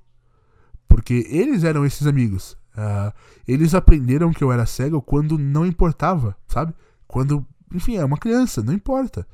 Porque 0.88 1.28
eles 1.30 1.66
eram 1.66 1.86
esses 1.86 2.08
amigos. 2.08 2.54
Uh, 2.78 3.12
eles 3.46 3.76
aprenderam 3.76 4.32
que 4.32 4.44
eu 4.44 4.52
era 4.52 4.66
cego 4.66 5.02
quando 5.02 5.38
não 5.38 5.66
importava, 5.66 6.36
sabe? 6.48 6.74
Quando, 7.08 7.46
enfim, 7.74 7.98
é 7.98 8.06
uma 8.06 8.18
criança, 8.18 8.64
não 8.64 8.74
importa. 8.74 9.28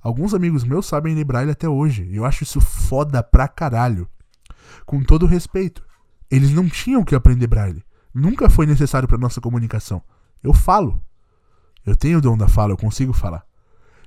Alguns 0.00 0.34
amigos 0.34 0.64
meus 0.64 0.86
sabem 0.86 1.14
ler 1.14 1.24
braille 1.24 1.52
até 1.52 1.68
hoje. 1.68 2.02
E 2.04 2.16
eu 2.16 2.24
acho 2.24 2.42
isso 2.42 2.60
foda 2.60 3.22
pra 3.22 3.46
caralho. 3.46 4.08
Com 4.84 5.02
todo 5.02 5.26
respeito. 5.26 5.84
Eles 6.32 6.50
não 6.50 6.66
tinham 6.66 7.04
que 7.04 7.14
aprender 7.14 7.46
braille. 7.46 7.84
Nunca 8.14 8.48
foi 8.48 8.64
necessário 8.64 9.06
para 9.06 9.18
nossa 9.18 9.38
comunicação. 9.38 10.02
Eu 10.42 10.54
falo. 10.54 10.98
Eu 11.84 11.94
tenho 11.94 12.16
o 12.16 12.20
dom 12.22 12.38
da 12.38 12.48
fala, 12.48 12.72
eu 12.72 12.76
consigo 12.78 13.12
falar. 13.12 13.44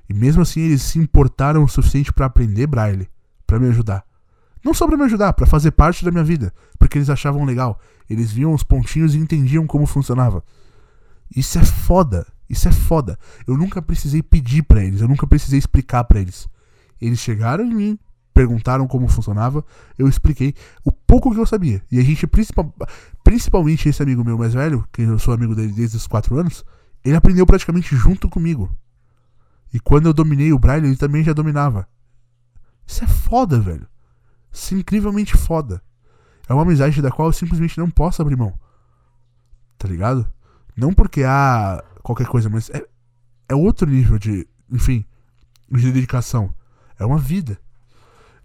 E 0.08 0.12
mesmo 0.12 0.42
assim 0.42 0.60
eles 0.60 0.82
se 0.82 0.98
importaram 0.98 1.62
o 1.62 1.68
suficiente 1.68 2.12
para 2.12 2.26
aprender 2.26 2.66
braille, 2.66 3.08
para 3.46 3.60
me 3.60 3.68
ajudar. 3.68 4.04
Não 4.64 4.74
só 4.74 4.88
para 4.88 4.96
me 4.96 5.04
ajudar, 5.04 5.34
para 5.34 5.46
fazer 5.46 5.70
parte 5.70 6.04
da 6.04 6.10
minha 6.10 6.24
vida, 6.24 6.52
porque 6.80 6.98
eles 6.98 7.08
achavam 7.08 7.44
legal. 7.44 7.78
Eles 8.10 8.32
viam 8.32 8.52
os 8.52 8.64
pontinhos 8.64 9.14
e 9.14 9.18
entendiam 9.18 9.64
como 9.64 9.86
funcionava. 9.86 10.42
Isso 11.34 11.60
é 11.60 11.64
foda. 11.64 12.26
Isso 12.50 12.68
é 12.68 12.72
foda. 12.72 13.16
Eu 13.46 13.56
nunca 13.56 13.80
precisei 13.80 14.20
pedir 14.20 14.64
para 14.64 14.82
eles, 14.82 15.00
eu 15.00 15.08
nunca 15.08 15.28
precisei 15.28 15.60
explicar 15.60 16.02
para 16.02 16.20
eles. 16.20 16.48
Eles 17.00 17.20
chegaram 17.20 17.64
em 17.64 17.74
mim, 17.74 17.98
perguntaram 18.36 18.86
como 18.86 19.08
funcionava, 19.08 19.64
eu 19.98 20.06
expliquei 20.06 20.54
o 20.84 20.92
pouco 20.92 21.32
que 21.32 21.40
eu 21.40 21.46
sabia. 21.46 21.82
E 21.90 21.98
a 21.98 22.02
gente, 22.02 22.26
principal, 22.26 22.70
principalmente 23.24 23.88
esse 23.88 24.02
amigo 24.02 24.22
meu 24.22 24.36
mais 24.36 24.52
velho, 24.52 24.86
que 24.92 25.00
eu 25.00 25.18
sou 25.18 25.32
amigo 25.32 25.54
dele 25.54 25.72
desde 25.72 25.96
os 25.96 26.06
4 26.06 26.38
anos, 26.38 26.62
ele 27.02 27.16
aprendeu 27.16 27.46
praticamente 27.46 27.96
junto 27.96 28.28
comigo. 28.28 28.70
E 29.72 29.80
quando 29.80 30.04
eu 30.04 30.12
dominei 30.12 30.52
o 30.52 30.58
Braille, 30.58 30.86
ele 30.86 30.98
também 30.98 31.24
já 31.24 31.32
dominava. 31.32 31.88
Isso 32.86 33.04
é 33.04 33.06
foda, 33.06 33.58
velho. 33.58 33.88
Isso 34.52 34.74
é 34.74 34.78
incrivelmente 34.78 35.34
foda. 35.34 35.82
É 36.46 36.52
uma 36.52 36.62
amizade 36.62 37.00
da 37.00 37.10
qual 37.10 37.28
eu 37.28 37.32
simplesmente 37.32 37.78
não 37.78 37.90
posso 37.90 38.20
abrir 38.20 38.36
mão. 38.36 38.52
Tá 39.78 39.88
ligado? 39.88 40.30
Não 40.76 40.92
porque, 40.92 41.24
ah, 41.24 41.82
qualquer 42.02 42.26
coisa, 42.26 42.50
mas 42.50 42.68
é, 42.68 42.86
é 43.48 43.54
outro 43.54 43.88
nível 43.88 44.18
de, 44.18 44.46
enfim, 44.70 45.06
de 45.70 45.90
dedicação. 45.90 46.54
É 46.98 47.06
uma 47.06 47.18
vida. 47.18 47.58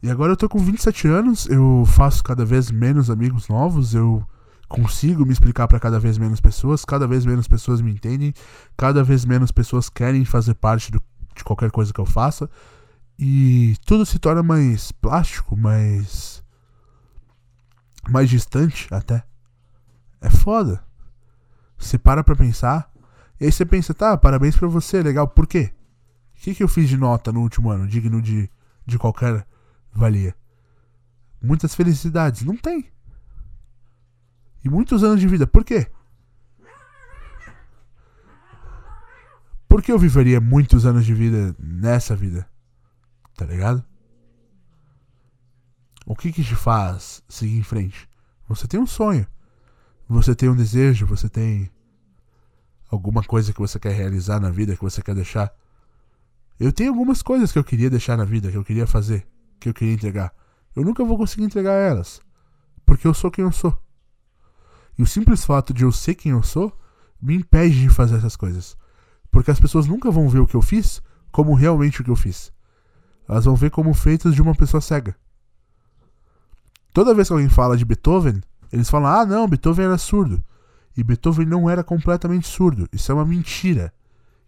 E 0.01 0.09
agora 0.09 0.31
eu 0.31 0.37
tô 0.37 0.49
com 0.49 0.57
27 0.57 1.07
anos, 1.07 1.47
eu 1.47 1.83
faço 1.85 2.23
cada 2.23 2.43
vez 2.43 2.71
menos 2.71 3.09
amigos 3.09 3.47
novos, 3.47 3.93
eu 3.93 4.25
consigo 4.67 5.25
me 5.25 5.31
explicar 5.31 5.67
para 5.67 5.79
cada 5.79 5.99
vez 5.99 6.17
menos 6.17 6.41
pessoas, 6.41 6.83
cada 6.83 7.07
vez 7.07 7.25
menos 7.25 7.47
pessoas 7.47 7.81
me 7.81 7.91
entendem, 7.91 8.33
cada 8.75 9.03
vez 9.03 9.25
menos 9.25 9.51
pessoas 9.51 9.89
querem 9.89 10.25
fazer 10.25 10.55
parte 10.55 10.91
do, 10.91 11.01
de 11.35 11.43
qualquer 11.43 11.69
coisa 11.69 11.93
que 11.93 11.99
eu 11.99 12.05
faça. 12.05 12.49
E 13.19 13.75
tudo 13.85 14.05
se 14.05 14.17
torna 14.17 14.41
mais 14.41 14.91
plástico, 14.91 15.55
mais. 15.55 16.43
mais 18.09 18.29
distante 18.29 18.87
até. 18.91 19.23
É 20.19 20.29
foda. 20.29 20.83
Você 21.77 21.97
para 21.97 22.23
pra 22.23 22.35
pensar 22.35 22.91
e 23.41 23.45
aí 23.45 23.51
você 23.51 23.65
pensa, 23.65 23.91
tá, 23.91 24.15
parabéns 24.15 24.55
pra 24.55 24.67
você, 24.67 25.01
legal. 25.01 25.27
Por 25.27 25.47
quê? 25.47 25.73
O 26.35 26.41
que, 26.41 26.53
que 26.53 26.61
eu 26.61 26.67
fiz 26.67 26.87
de 26.87 26.95
nota 26.95 27.31
no 27.31 27.41
último 27.41 27.71
ano, 27.71 27.87
digno 27.87 28.21
de, 28.21 28.47
de 28.85 28.99
qualquer 28.99 29.47
valia? 29.93 30.35
Muitas 31.41 31.73
felicidades. 31.75 32.43
Não 32.43 32.55
tem. 32.55 32.91
E 34.63 34.69
muitos 34.69 35.03
anos 35.03 35.19
de 35.19 35.27
vida. 35.27 35.47
Por 35.47 35.63
quê? 35.63 35.87
Por 39.67 39.81
que 39.81 39.91
eu 39.91 39.97
viveria 39.97 40.41
muitos 40.41 40.85
anos 40.85 41.05
de 41.05 41.13
vida 41.13 41.55
nessa 41.57 42.15
vida? 42.15 42.47
Tá 43.35 43.45
ligado? 43.45 43.83
O 46.05 46.15
que 46.15 46.31
que 46.31 46.43
te 46.43 46.55
faz 46.55 47.23
seguir 47.29 47.57
em 47.57 47.63
frente? 47.63 48.09
Você 48.47 48.67
tem 48.67 48.79
um 48.79 48.85
sonho. 48.85 49.25
Você 50.09 50.35
tem 50.35 50.49
um 50.49 50.55
desejo, 50.55 51.05
você 51.05 51.29
tem 51.29 51.71
alguma 52.89 53.23
coisa 53.23 53.53
que 53.53 53.59
você 53.59 53.79
quer 53.79 53.93
realizar 53.93 54.39
na 54.41 54.49
vida, 54.49 54.75
que 54.75 54.81
você 54.81 55.01
quer 55.01 55.15
deixar. 55.15 55.49
Eu 56.59 56.73
tenho 56.73 56.89
algumas 56.89 57.21
coisas 57.21 57.51
que 57.51 57.57
eu 57.57 57.63
queria 57.63 57.89
deixar 57.89 58.17
na 58.17 58.25
vida, 58.25 58.51
que 58.51 58.57
eu 58.57 58.65
queria 58.65 58.85
fazer, 58.85 59.25
que 59.61 59.69
eu 59.69 59.73
queria 59.73 59.93
entregar. 59.93 60.33
Eu 60.75 60.83
nunca 60.83 61.05
vou 61.05 61.17
conseguir 61.17 61.43
entregar 61.43 61.73
elas, 61.73 62.19
porque 62.85 63.07
eu 63.07 63.13
sou 63.13 63.31
quem 63.31 63.45
eu 63.45 63.51
sou. 63.51 63.77
E 64.97 65.03
o 65.03 65.07
simples 65.07 65.45
fato 65.45 65.73
de 65.73 65.83
eu 65.83 65.91
ser 65.91 66.15
quem 66.15 66.31
eu 66.31 66.43
sou 66.43 66.77
me 67.21 67.35
impede 67.35 67.79
de 67.81 67.89
fazer 67.89 68.17
essas 68.17 68.35
coisas. 68.35 68.75
Porque 69.29 69.51
as 69.51 69.59
pessoas 69.59 69.87
nunca 69.87 70.11
vão 70.11 70.27
ver 70.27 70.39
o 70.39 70.47
que 70.47 70.55
eu 70.55 70.61
fiz 70.61 71.01
como 71.31 71.53
realmente 71.53 72.01
o 72.01 72.03
que 72.03 72.09
eu 72.09 72.15
fiz. 72.15 72.51
Elas 73.27 73.45
vão 73.45 73.55
ver 73.55 73.69
como 73.69 73.93
feitas 73.93 74.35
de 74.35 74.41
uma 74.41 74.53
pessoa 74.53 74.81
cega. 74.81 75.15
Toda 76.91 77.13
vez 77.13 77.29
que 77.29 77.33
alguém 77.33 77.47
fala 77.47 77.77
de 77.77 77.85
Beethoven, 77.85 78.41
eles 78.71 78.89
falam: 78.89 79.07
ah, 79.07 79.25
não, 79.25 79.47
Beethoven 79.47 79.85
era 79.85 79.97
surdo. 79.97 80.43
E 80.97 81.03
Beethoven 81.03 81.45
não 81.45 81.69
era 81.69 81.83
completamente 81.83 82.47
surdo. 82.47 82.89
Isso 82.91 83.11
é 83.11 83.15
uma 83.15 83.25
mentira. 83.25 83.93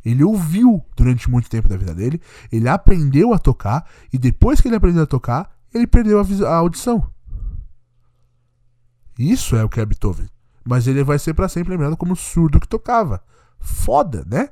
Ele 0.06 0.24
ouviu 0.24 0.84
durante 0.96 1.30
muito 1.30 1.50
tempo 1.50 1.70
da 1.70 1.78
vida 1.78 1.94
dele, 1.94 2.22
ele 2.52 2.68
aprendeu 2.68 3.34
a 3.34 3.40
tocar, 3.40 3.88
e 4.12 4.18
depois 4.18 4.60
que 4.60 4.68
ele 4.68 4.76
aprendeu 4.76 5.04
a 5.04 5.08
tocar, 5.08 5.50
ele 5.74 5.88
perdeu 5.88 6.20
a, 6.20 6.50
a 6.50 6.56
audição. 6.56 7.08
Isso 9.18 9.56
é 9.56 9.64
o 9.64 9.70
que 9.70 9.80
é 9.80 9.86
Beethoven. 9.86 10.28
Mas 10.66 10.88
ele 10.88 11.04
vai 11.04 11.20
ser 11.20 11.34
para 11.34 11.50
sempre 11.50 11.72
lembrado 11.72 11.98
como 11.98 12.16
surdo 12.16 12.60
que 12.60 12.68
tocava. 12.68 13.24
Foda, 13.60 14.26
né? 14.28 14.50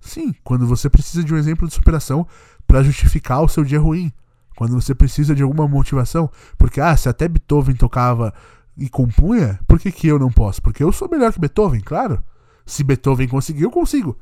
Sim, 0.00 0.34
quando 0.44 0.66
você 0.66 0.88
precisa 0.88 1.24
de 1.24 1.32
um 1.32 1.36
exemplo 1.36 1.66
de 1.66 1.74
superação 1.74 2.26
para 2.66 2.82
justificar 2.82 3.42
o 3.42 3.48
seu 3.48 3.64
dia 3.64 3.80
ruim. 3.80 4.12
Quando 4.56 4.74
você 4.80 4.94
precisa 4.94 5.34
de 5.34 5.42
alguma 5.42 5.68
motivação. 5.68 6.30
Porque, 6.56 6.80
ah, 6.80 6.96
se 6.96 7.08
até 7.08 7.28
Beethoven 7.28 7.76
tocava 7.76 8.32
e 8.76 8.88
compunha, 8.88 9.58
por 9.66 9.78
que, 9.78 9.90
que 9.90 10.06
eu 10.06 10.18
não 10.18 10.30
posso? 10.30 10.60
Porque 10.62 10.82
eu 10.82 10.92
sou 10.92 11.08
melhor 11.08 11.32
que 11.32 11.40
Beethoven, 11.40 11.80
claro. 11.80 12.22
Se 12.64 12.82
Beethoven 12.82 13.28
conseguiu, 13.28 13.68
eu 13.68 13.70
consigo. 13.70 14.18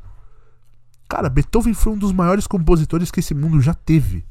Cara, 1.14 1.28
Beethoven 1.28 1.74
foi 1.74 1.92
um 1.92 1.96
dos 1.96 2.10
maiores 2.10 2.44
compositores 2.44 3.08
que 3.08 3.20
esse 3.20 3.36
mundo 3.36 3.60
já 3.60 3.72
teve. 3.72 4.26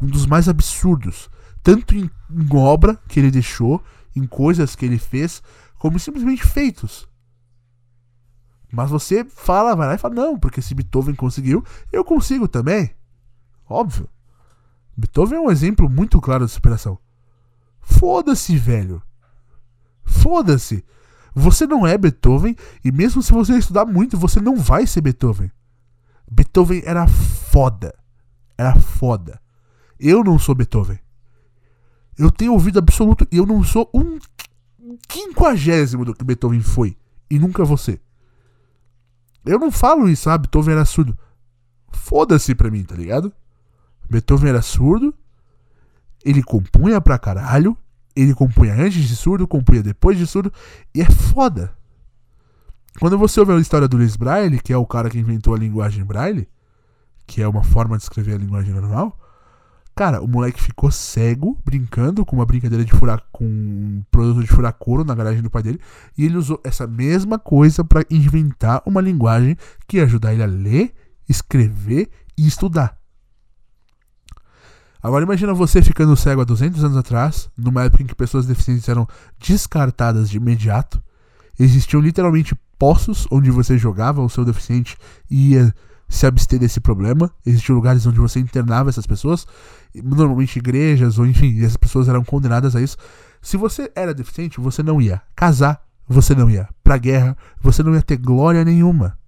Um 0.00 0.06
dos 0.06 0.26
mais 0.26 0.48
absurdos. 0.48 1.28
Tanto 1.60 1.92
em, 1.92 2.08
em 2.30 2.56
obra 2.56 2.96
que 3.08 3.18
ele 3.18 3.32
deixou, 3.32 3.82
em 4.14 4.24
coisas 4.24 4.76
que 4.76 4.86
ele 4.86 4.96
fez, 4.96 5.42
como 5.76 5.98
simplesmente 5.98 6.46
feitos. 6.46 7.08
Mas 8.72 8.90
você 8.90 9.24
fala, 9.24 9.74
vai 9.74 9.88
lá 9.88 9.94
e 9.96 9.98
fala, 9.98 10.14
não, 10.14 10.38
porque 10.38 10.62
se 10.62 10.72
Beethoven 10.72 11.16
conseguiu, 11.16 11.64
eu 11.90 12.04
consigo 12.04 12.46
também. 12.46 12.94
Óbvio. 13.68 14.08
Beethoven 14.96 15.38
é 15.38 15.40
um 15.40 15.50
exemplo 15.50 15.90
muito 15.90 16.20
claro 16.20 16.46
de 16.46 16.52
superação. 16.52 16.96
Foda-se, 17.80 18.56
velho. 18.56 19.02
Foda-se. 20.04 20.84
Você 21.34 21.66
não 21.66 21.84
é 21.84 21.98
Beethoven 21.98 22.54
e 22.84 22.92
mesmo 22.92 23.20
se 23.20 23.32
você 23.32 23.58
estudar 23.58 23.84
muito, 23.84 24.16
você 24.16 24.40
não 24.40 24.54
vai 24.54 24.86
ser 24.86 25.00
Beethoven. 25.00 25.50
Beethoven 26.30 26.82
era 26.84 27.06
foda. 27.06 27.94
Era 28.56 28.74
foda. 28.76 29.40
Eu 29.98 30.22
não 30.22 30.38
sou 30.38 30.54
Beethoven. 30.54 30.98
Eu 32.18 32.30
tenho 32.30 32.52
ouvido 32.52 32.78
absoluto 32.78 33.26
e 33.30 33.36
eu 33.36 33.46
não 33.46 33.62
sou 33.64 33.90
um 33.92 34.18
quinquagésimo 35.08 36.04
do 36.04 36.14
que 36.14 36.24
Beethoven 36.24 36.60
foi. 36.60 36.96
E 37.30 37.38
nunca 37.38 37.64
ser. 37.76 38.00
Eu 39.44 39.58
não 39.58 39.70
falo 39.70 40.08
isso, 40.08 40.30
ah, 40.30 40.38
Beethoven 40.38 40.74
era 40.74 40.84
surdo. 40.84 41.16
Foda-se 41.92 42.54
pra 42.54 42.70
mim, 42.70 42.84
tá 42.84 42.94
ligado? 42.94 43.32
Beethoven 44.08 44.50
era 44.50 44.62
surdo. 44.62 45.14
Ele 46.24 46.42
compunha 46.42 47.00
pra 47.00 47.18
caralho. 47.18 47.76
Ele 48.16 48.34
compunha 48.34 48.74
antes 48.74 49.02
de 49.02 49.16
surdo, 49.16 49.46
compunha 49.46 49.82
depois 49.82 50.16
de 50.16 50.26
surdo. 50.26 50.52
E 50.94 51.00
é 51.00 51.10
foda. 51.10 51.76
Quando 53.00 53.18
você 53.18 53.40
ouve 53.40 53.52
a 53.52 53.58
história 53.58 53.88
do 53.88 53.96
Luiz 53.96 54.14
Braille, 54.14 54.60
que 54.60 54.72
é 54.72 54.76
o 54.76 54.86
cara 54.86 55.10
que 55.10 55.18
inventou 55.18 55.52
a 55.54 55.58
linguagem 55.58 56.04
Braille, 56.04 56.48
que 57.26 57.42
é 57.42 57.48
uma 57.48 57.64
forma 57.64 57.96
de 57.96 58.04
escrever 58.04 58.34
a 58.34 58.38
linguagem 58.38 58.72
normal, 58.72 59.18
cara, 59.96 60.22
o 60.22 60.28
moleque 60.28 60.62
ficou 60.62 60.90
cego 60.92 61.58
brincando 61.64 62.24
com 62.24 62.36
uma 62.36 62.46
brincadeira 62.46 62.84
de 62.84 62.92
furar 62.92 63.20
com 63.32 63.44
um 63.44 64.04
produto 64.12 64.42
de 64.42 64.46
furar 64.46 64.72
couro 64.74 65.04
na 65.04 65.14
garagem 65.14 65.42
do 65.42 65.50
pai 65.50 65.62
dele, 65.62 65.80
e 66.16 66.24
ele 66.24 66.36
usou 66.36 66.60
essa 66.62 66.86
mesma 66.86 67.36
coisa 67.36 67.84
para 67.84 68.04
inventar 68.08 68.80
uma 68.86 69.00
linguagem 69.00 69.56
que 69.88 69.96
ia 69.96 70.04
ajudar 70.04 70.32
ele 70.32 70.44
a 70.44 70.46
ler, 70.46 70.94
escrever 71.28 72.08
e 72.38 72.46
estudar. 72.46 72.96
Agora 75.02 75.24
imagina 75.24 75.52
você 75.52 75.82
ficando 75.82 76.16
cego 76.16 76.42
há 76.42 76.44
200 76.44 76.82
anos 76.84 76.96
atrás, 76.96 77.50
numa 77.58 77.84
época 77.84 78.04
em 78.04 78.06
que 78.06 78.14
pessoas 78.14 78.46
deficientes 78.46 78.88
eram 78.88 79.06
descartadas 79.38 80.30
de 80.30 80.36
imediato. 80.36 81.02
Existiam 81.58 82.00
literalmente 82.00 82.56
poços 82.78 83.26
onde 83.30 83.50
você 83.50 83.78
jogava 83.78 84.22
o 84.22 84.28
seu 84.28 84.44
deficiente 84.44 84.96
e 85.30 85.52
ia 85.52 85.74
se 86.08 86.26
abster 86.26 86.58
desse 86.58 86.80
problema. 86.80 87.30
Existiam 87.44 87.76
lugares 87.76 88.06
onde 88.06 88.18
você 88.18 88.38
internava 88.38 88.90
essas 88.90 89.06
pessoas, 89.06 89.46
normalmente 89.94 90.58
igrejas, 90.58 91.18
ou 91.18 91.26
enfim, 91.26 91.58
essas 91.60 91.76
pessoas 91.76 92.08
eram 92.08 92.24
condenadas 92.24 92.76
a 92.76 92.80
isso. 92.80 92.96
Se 93.40 93.56
você 93.56 93.90
era 93.94 94.14
deficiente, 94.14 94.60
você 94.60 94.82
não 94.82 95.00
ia 95.00 95.20
casar, 95.34 95.82
você 96.08 96.34
não 96.34 96.50
ia 96.50 96.68
pra 96.82 96.98
guerra, 96.98 97.36
você 97.60 97.82
não 97.82 97.94
ia 97.94 98.02
ter 98.02 98.16
glória 98.16 98.64
nenhuma. 98.64 99.18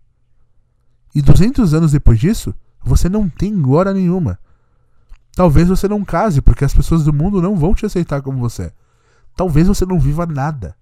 E 1.15 1.23
200 1.23 1.73
anos 1.75 1.93
depois 1.93 2.19
disso, 2.19 2.55
você 2.85 3.09
não 3.09 3.29
tem 3.29 3.61
glória 3.61 3.93
nenhuma. 3.93 4.39
Talvez 5.35 5.69
você 5.69 5.87
não 5.87 6.05
case, 6.05 6.41
porque 6.41 6.65
as 6.65 6.73
pessoas 6.73 7.05
do 7.05 7.13
mundo 7.13 7.43
não 7.43 7.57
vão 7.57 7.75
te 7.75 7.85
aceitar 7.85 8.23
como 8.23 8.39
você 8.39 8.65
é. 8.65 8.73
Talvez 9.37 9.69
você 9.69 9.85
não 9.85 10.01
viva 10.01 10.25
nada. 10.25 10.75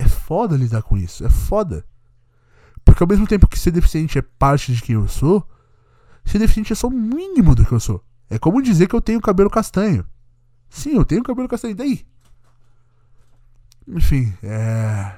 É 0.00 0.08
foda 0.08 0.56
lidar 0.56 0.80
com 0.82 0.96
isso, 0.96 1.22
é 1.26 1.28
foda. 1.28 1.84
Porque 2.82 3.02
ao 3.02 3.06
mesmo 3.06 3.26
tempo 3.26 3.46
que 3.46 3.58
ser 3.58 3.70
deficiente 3.70 4.18
é 4.18 4.22
parte 4.22 4.74
de 4.74 4.80
quem 4.80 4.94
eu 4.94 5.06
sou, 5.06 5.46
ser 6.24 6.38
deficiente 6.38 6.72
é 6.72 6.76
só 6.76 6.88
o 6.88 6.90
mínimo 6.90 7.54
do 7.54 7.66
que 7.66 7.72
eu 7.72 7.78
sou. 7.78 8.02
É 8.30 8.38
como 8.38 8.62
dizer 8.62 8.88
que 8.88 8.96
eu 8.96 9.02
tenho 9.02 9.20
cabelo 9.20 9.50
castanho. 9.50 10.06
Sim, 10.70 10.94
eu 10.96 11.04
tenho 11.04 11.22
cabelo 11.22 11.46
castanho, 11.46 11.76
daí? 11.76 12.06
Enfim, 13.86 14.32
é. 14.42 15.16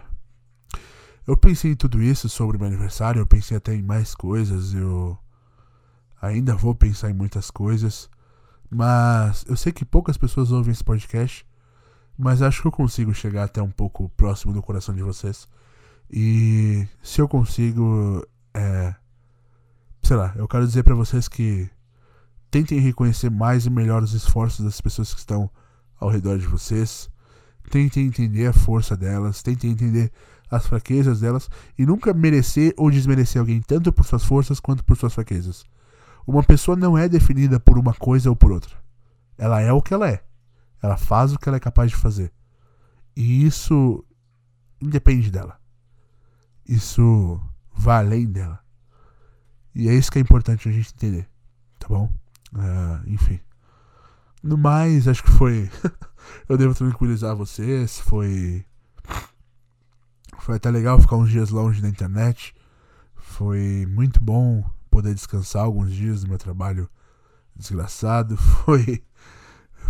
Eu 1.28 1.36
pensei 1.36 1.70
em 1.70 1.76
tudo 1.76 2.02
isso 2.02 2.28
sobre 2.28 2.58
meu 2.58 2.66
aniversário, 2.66 3.20
eu 3.20 3.26
pensei 3.26 3.56
até 3.56 3.72
em 3.72 3.82
mais 3.82 4.16
coisas, 4.16 4.74
eu 4.74 5.16
ainda 6.20 6.56
vou 6.56 6.74
pensar 6.74 7.08
em 7.08 7.14
muitas 7.14 7.52
coisas. 7.52 8.10
Mas 8.68 9.44
eu 9.46 9.56
sei 9.56 9.70
que 9.70 9.84
poucas 9.84 10.16
pessoas 10.16 10.50
ouvem 10.50 10.72
esse 10.72 10.82
podcast, 10.82 11.46
mas 12.16 12.42
acho 12.42 12.62
que 12.62 12.68
eu 12.68 12.72
consigo 12.72 13.14
chegar 13.14 13.44
até 13.44 13.62
um 13.62 13.70
pouco 13.70 14.08
próximo 14.10 14.52
do 14.52 14.62
coração 14.62 14.94
de 14.94 15.02
vocês. 15.02 15.48
E 16.10 16.86
se 17.02 17.20
eu 17.20 17.28
consigo, 17.28 18.26
é, 18.54 18.94
sei 20.02 20.16
lá, 20.16 20.32
eu 20.36 20.46
quero 20.46 20.66
dizer 20.66 20.82
para 20.82 20.94
vocês 20.94 21.28
que 21.28 21.70
tentem 22.50 22.78
reconhecer 22.80 23.30
mais 23.30 23.64
e 23.64 23.70
melhor 23.70 24.02
os 24.02 24.12
esforços 24.12 24.64
das 24.64 24.80
pessoas 24.80 25.14
que 25.14 25.20
estão 25.20 25.50
ao 25.98 26.10
redor 26.10 26.38
de 26.38 26.46
vocês. 26.46 27.10
Tentem 27.70 28.06
entender 28.06 28.46
a 28.46 28.52
força 28.52 28.96
delas, 28.96 29.42
tentem 29.42 29.70
entender 29.70 30.12
as 30.50 30.66
fraquezas 30.66 31.20
delas 31.20 31.48
e 31.78 31.86
nunca 31.86 32.12
merecer 32.12 32.74
ou 32.76 32.90
desmerecer 32.90 33.40
alguém 33.40 33.62
tanto 33.62 33.90
por 33.90 34.04
suas 34.04 34.24
forças 34.24 34.60
quanto 34.60 34.84
por 34.84 34.96
suas 34.96 35.14
fraquezas. 35.14 35.64
Uma 36.26 36.42
pessoa 36.42 36.76
não 36.76 36.96
é 36.96 37.08
definida 37.08 37.58
por 37.58 37.78
uma 37.78 37.94
coisa 37.94 38.28
ou 38.28 38.36
por 38.36 38.52
outra. 38.52 38.76
Ela 39.38 39.62
é 39.62 39.72
o 39.72 39.80
que 39.80 39.94
ela 39.94 40.10
é. 40.10 40.22
Ela 40.82 40.96
faz 40.96 41.32
o 41.32 41.38
que 41.38 41.48
ela 41.48 41.56
é 41.56 41.60
capaz 41.60 41.90
de 41.90 41.96
fazer. 41.96 42.32
E 43.16 43.46
isso 43.46 44.04
independe 44.80 45.30
dela. 45.30 45.60
Isso 46.68 47.40
vai 47.72 47.98
além 48.04 48.26
dela. 48.26 48.60
E 49.74 49.88
é 49.88 49.94
isso 49.94 50.10
que 50.10 50.18
é 50.18 50.22
importante 50.22 50.68
a 50.68 50.72
gente 50.72 50.92
entender. 50.92 51.28
Tá 51.78 51.88
bom? 51.88 52.12
Uh, 52.52 53.08
enfim. 53.08 53.40
No 54.42 54.58
mais, 54.58 55.06
acho 55.06 55.22
que 55.22 55.30
foi. 55.30 55.70
eu 56.48 56.58
devo 56.58 56.74
tranquilizar 56.74 57.36
vocês. 57.36 58.00
Foi. 58.00 58.64
Foi 60.38 60.56
até 60.56 60.70
legal 60.70 61.00
ficar 61.00 61.16
uns 61.16 61.30
dias 61.30 61.50
longe 61.50 61.80
da 61.80 61.88
internet. 61.88 62.54
Foi 63.14 63.86
muito 63.86 64.22
bom 64.22 64.68
poder 64.90 65.14
descansar 65.14 65.64
alguns 65.64 65.92
dias 65.92 66.22
do 66.22 66.28
meu 66.28 66.38
trabalho 66.38 66.88
desgraçado. 67.54 68.36
Foi 68.64 69.02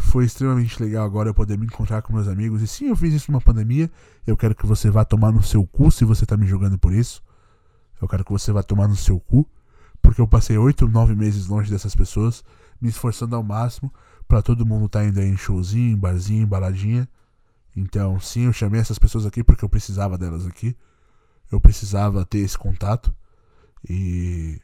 foi 0.02 0.24
extremamente 0.24 0.82
legal 0.82 1.04
agora 1.06 1.30
eu 1.30 1.34
poder 1.34 1.56
me 1.56 1.66
encontrar 1.66 2.02
com 2.02 2.12
meus 2.12 2.28
amigos. 2.28 2.60
E 2.62 2.66
sim, 2.66 2.88
eu 2.88 2.96
fiz 2.96 3.14
isso 3.14 3.30
numa 3.30 3.40
pandemia. 3.40 3.90
Eu 4.26 4.36
quero 4.36 4.54
que 4.54 4.66
você 4.66 4.90
vá 4.90 5.04
tomar 5.04 5.32
no 5.32 5.42
seu 5.42 5.66
cu 5.66 5.90
se 5.90 6.04
você 6.04 6.26
tá 6.26 6.36
me 6.36 6.46
julgando 6.46 6.78
por 6.78 6.92
isso. 6.92 7.22
Eu 8.00 8.08
quero 8.08 8.24
que 8.24 8.32
você 8.32 8.52
vá 8.52 8.62
tomar 8.62 8.88
no 8.88 8.96
seu 8.96 9.18
cu. 9.18 9.48
Porque 10.02 10.20
eu 10.20 10.26
passei 10.26 10.58
oito, 10.58 10.88
nove 10.88 11.14
meses 11.14 11.46
longe 11.46 11.70
dessas 11.70 11.94
pessoas, 11.94 12.42
me 12.80 12.88
esforçando 12.88 13.36
ao 13.36 13.42
máximo 13.42 13.92
para 14.32 14.40
todo 14.40 14.64
mundo 14.64 14.88
tá 14.88 15.04
indo 15.04 15.20
aí 15.20 15.28
em 15.28 15.36
showzinho, 15.36 15.92
em 15.92 15.96
barzinho, 15.96 16.42
em 16.42 16.46
baladinha. 16.46 17.06
Então, 17.76 18.18
sim, 18.18 18.46
eu 18.46 18.52
chamei 18.52 18.80
essas 18.80 18.98
pessoas 18.98 19.26
aqui 19.26 19.44
porque 19.44 19.62
eu 19.62 19.68
precisava 19.68 20.16
delas 20.16 20.46
aqui. 20.46 20.74
Eu 21.50 21.60
precisava 21.60 22.24
ter 22.24 22.38
esse 22.38 22.56
contato. 22.56 23.14
E 23.88 24.58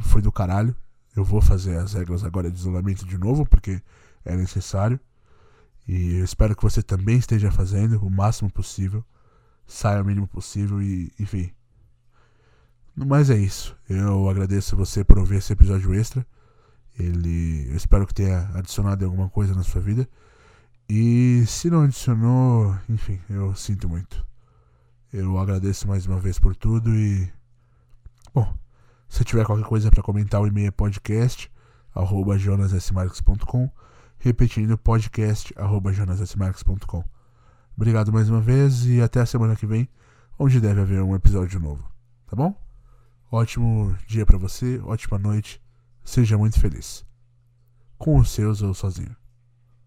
foi 0.00 0.20
do 0.20 0.32
caralho. 0.32 0.74
Eu 1.14 1.24
vou 1.24 1.40
fazer 1.40 1.76
as 1.76 1.94
regras 1.94 2.24
agora 2.24 2.50
de 2.50 2.58
isolamento 2.58 3.06
de 3.06 3.16
novo, 3.16 3.46
porque 3.46 3.80
é 4.24 4.36
necessário. 4.36 4.98
E 5.86 6.18
eu 6.18 6.24
espero 6.24 6.54
que 6.54 6.62
você 6.62 6.82
também 6.82 7.18
esteja 7.18 7.50
fazendo 7.50 8.04
o 8.04 8.10
máximo 8.10 8.50
possível. 8.50 9.04
Saia 9.66 10.02
o 10.02 10.04
mínimo 10.04 10.26
possível 10.26 10.82
e, 10.82 11.12
enfim. 11.18 11.52
No 12.94 13.06
mais 13.06 13.30
é 13.30 13.36
isso. 13.36 13.76
Eu 13.88 14.28
agradeço 14.28 14.76
você 14.76 15.02
por 15.04 15.18
ouvir 15.18 15.36
esse 15.36 15.52
episódio 15.52 15.94
extra. 15.94 16.26
Ele, 16.98 17.68
eu 17.70 17.76
espero 17.76 18.06
que 18.06 18.14
tenha 18.14 18.50
adicionado 18.54 19.04
alguma 19.04 19.28
coisa 19.28 19.54
na 19.54 19.62
sua 19.62 19.80
vida. 19.80 20.08
E 20.88 21.44
se 21.46 21.70
não 21.70 21.82
adicionou, 21.82 22.76
enfim, 22.88 23.20
eu 23.28 23.54
sinto 23.54 23.88
muito. 23.88 24.26
Eu 25.12 25.38
agradeço 25.38 25.88
mais 25.88 26.06
uma 26.06 26.20
vez 26.20 26.38
por 26.38 26.54
tudo 26.54 26.94
e. 26.94 27.32
Bom, 28.34 28.52
se 29.08 29.24
tiver 29.24 29.44
qualquer 29.44 29.66
coisa 29.66 29.90
para 29.90 30.02
comentar, 30.02 30.40
o 30.40 30.46
e-mail 30.46 30.68
é 30.68 30.70
podcast 30.70 31.50
arroba 31.94 32.38
jonasmarques.com 32.38 33.70
repetindo 34.20 34.76
podcast 34.76 35.52
arroba 35.56 35.92
jonasmarques.com 35.92 37.02
Obrigado 37.74 38.12
mais 38.12 38.28
uma 38.28 38.40
vez 38.40 38.84
e 38.84 39.00
até 39.00 39.20
a 39.20 39.26
semana 39.26 39.56
que 39.56 39.66
vem, 39.66 39.88
onde 40.38 40.60
deve 40.60 40.82
haver 40.82 41.02
um 41.02 41.14
episódio 41.14 41.58
novo, 41.58 41.82
tá 42.26 42.36
bom? 42.36 42.54
Ótimo 43.32 43.96
dia 44.06 44.26
para 44.26 44.36
você, 44.36 44.78
ótima 44.84 45.18
noite, 45.18 45.60
seja 46.04 46.36
muito 46.36 46.60
feliz. 46.60 47.06
Com 47.96 48.18
os 48.18 48.30
seus 48.30 48.60
ou 48.60 48.74
sozinho. 48.74 49.19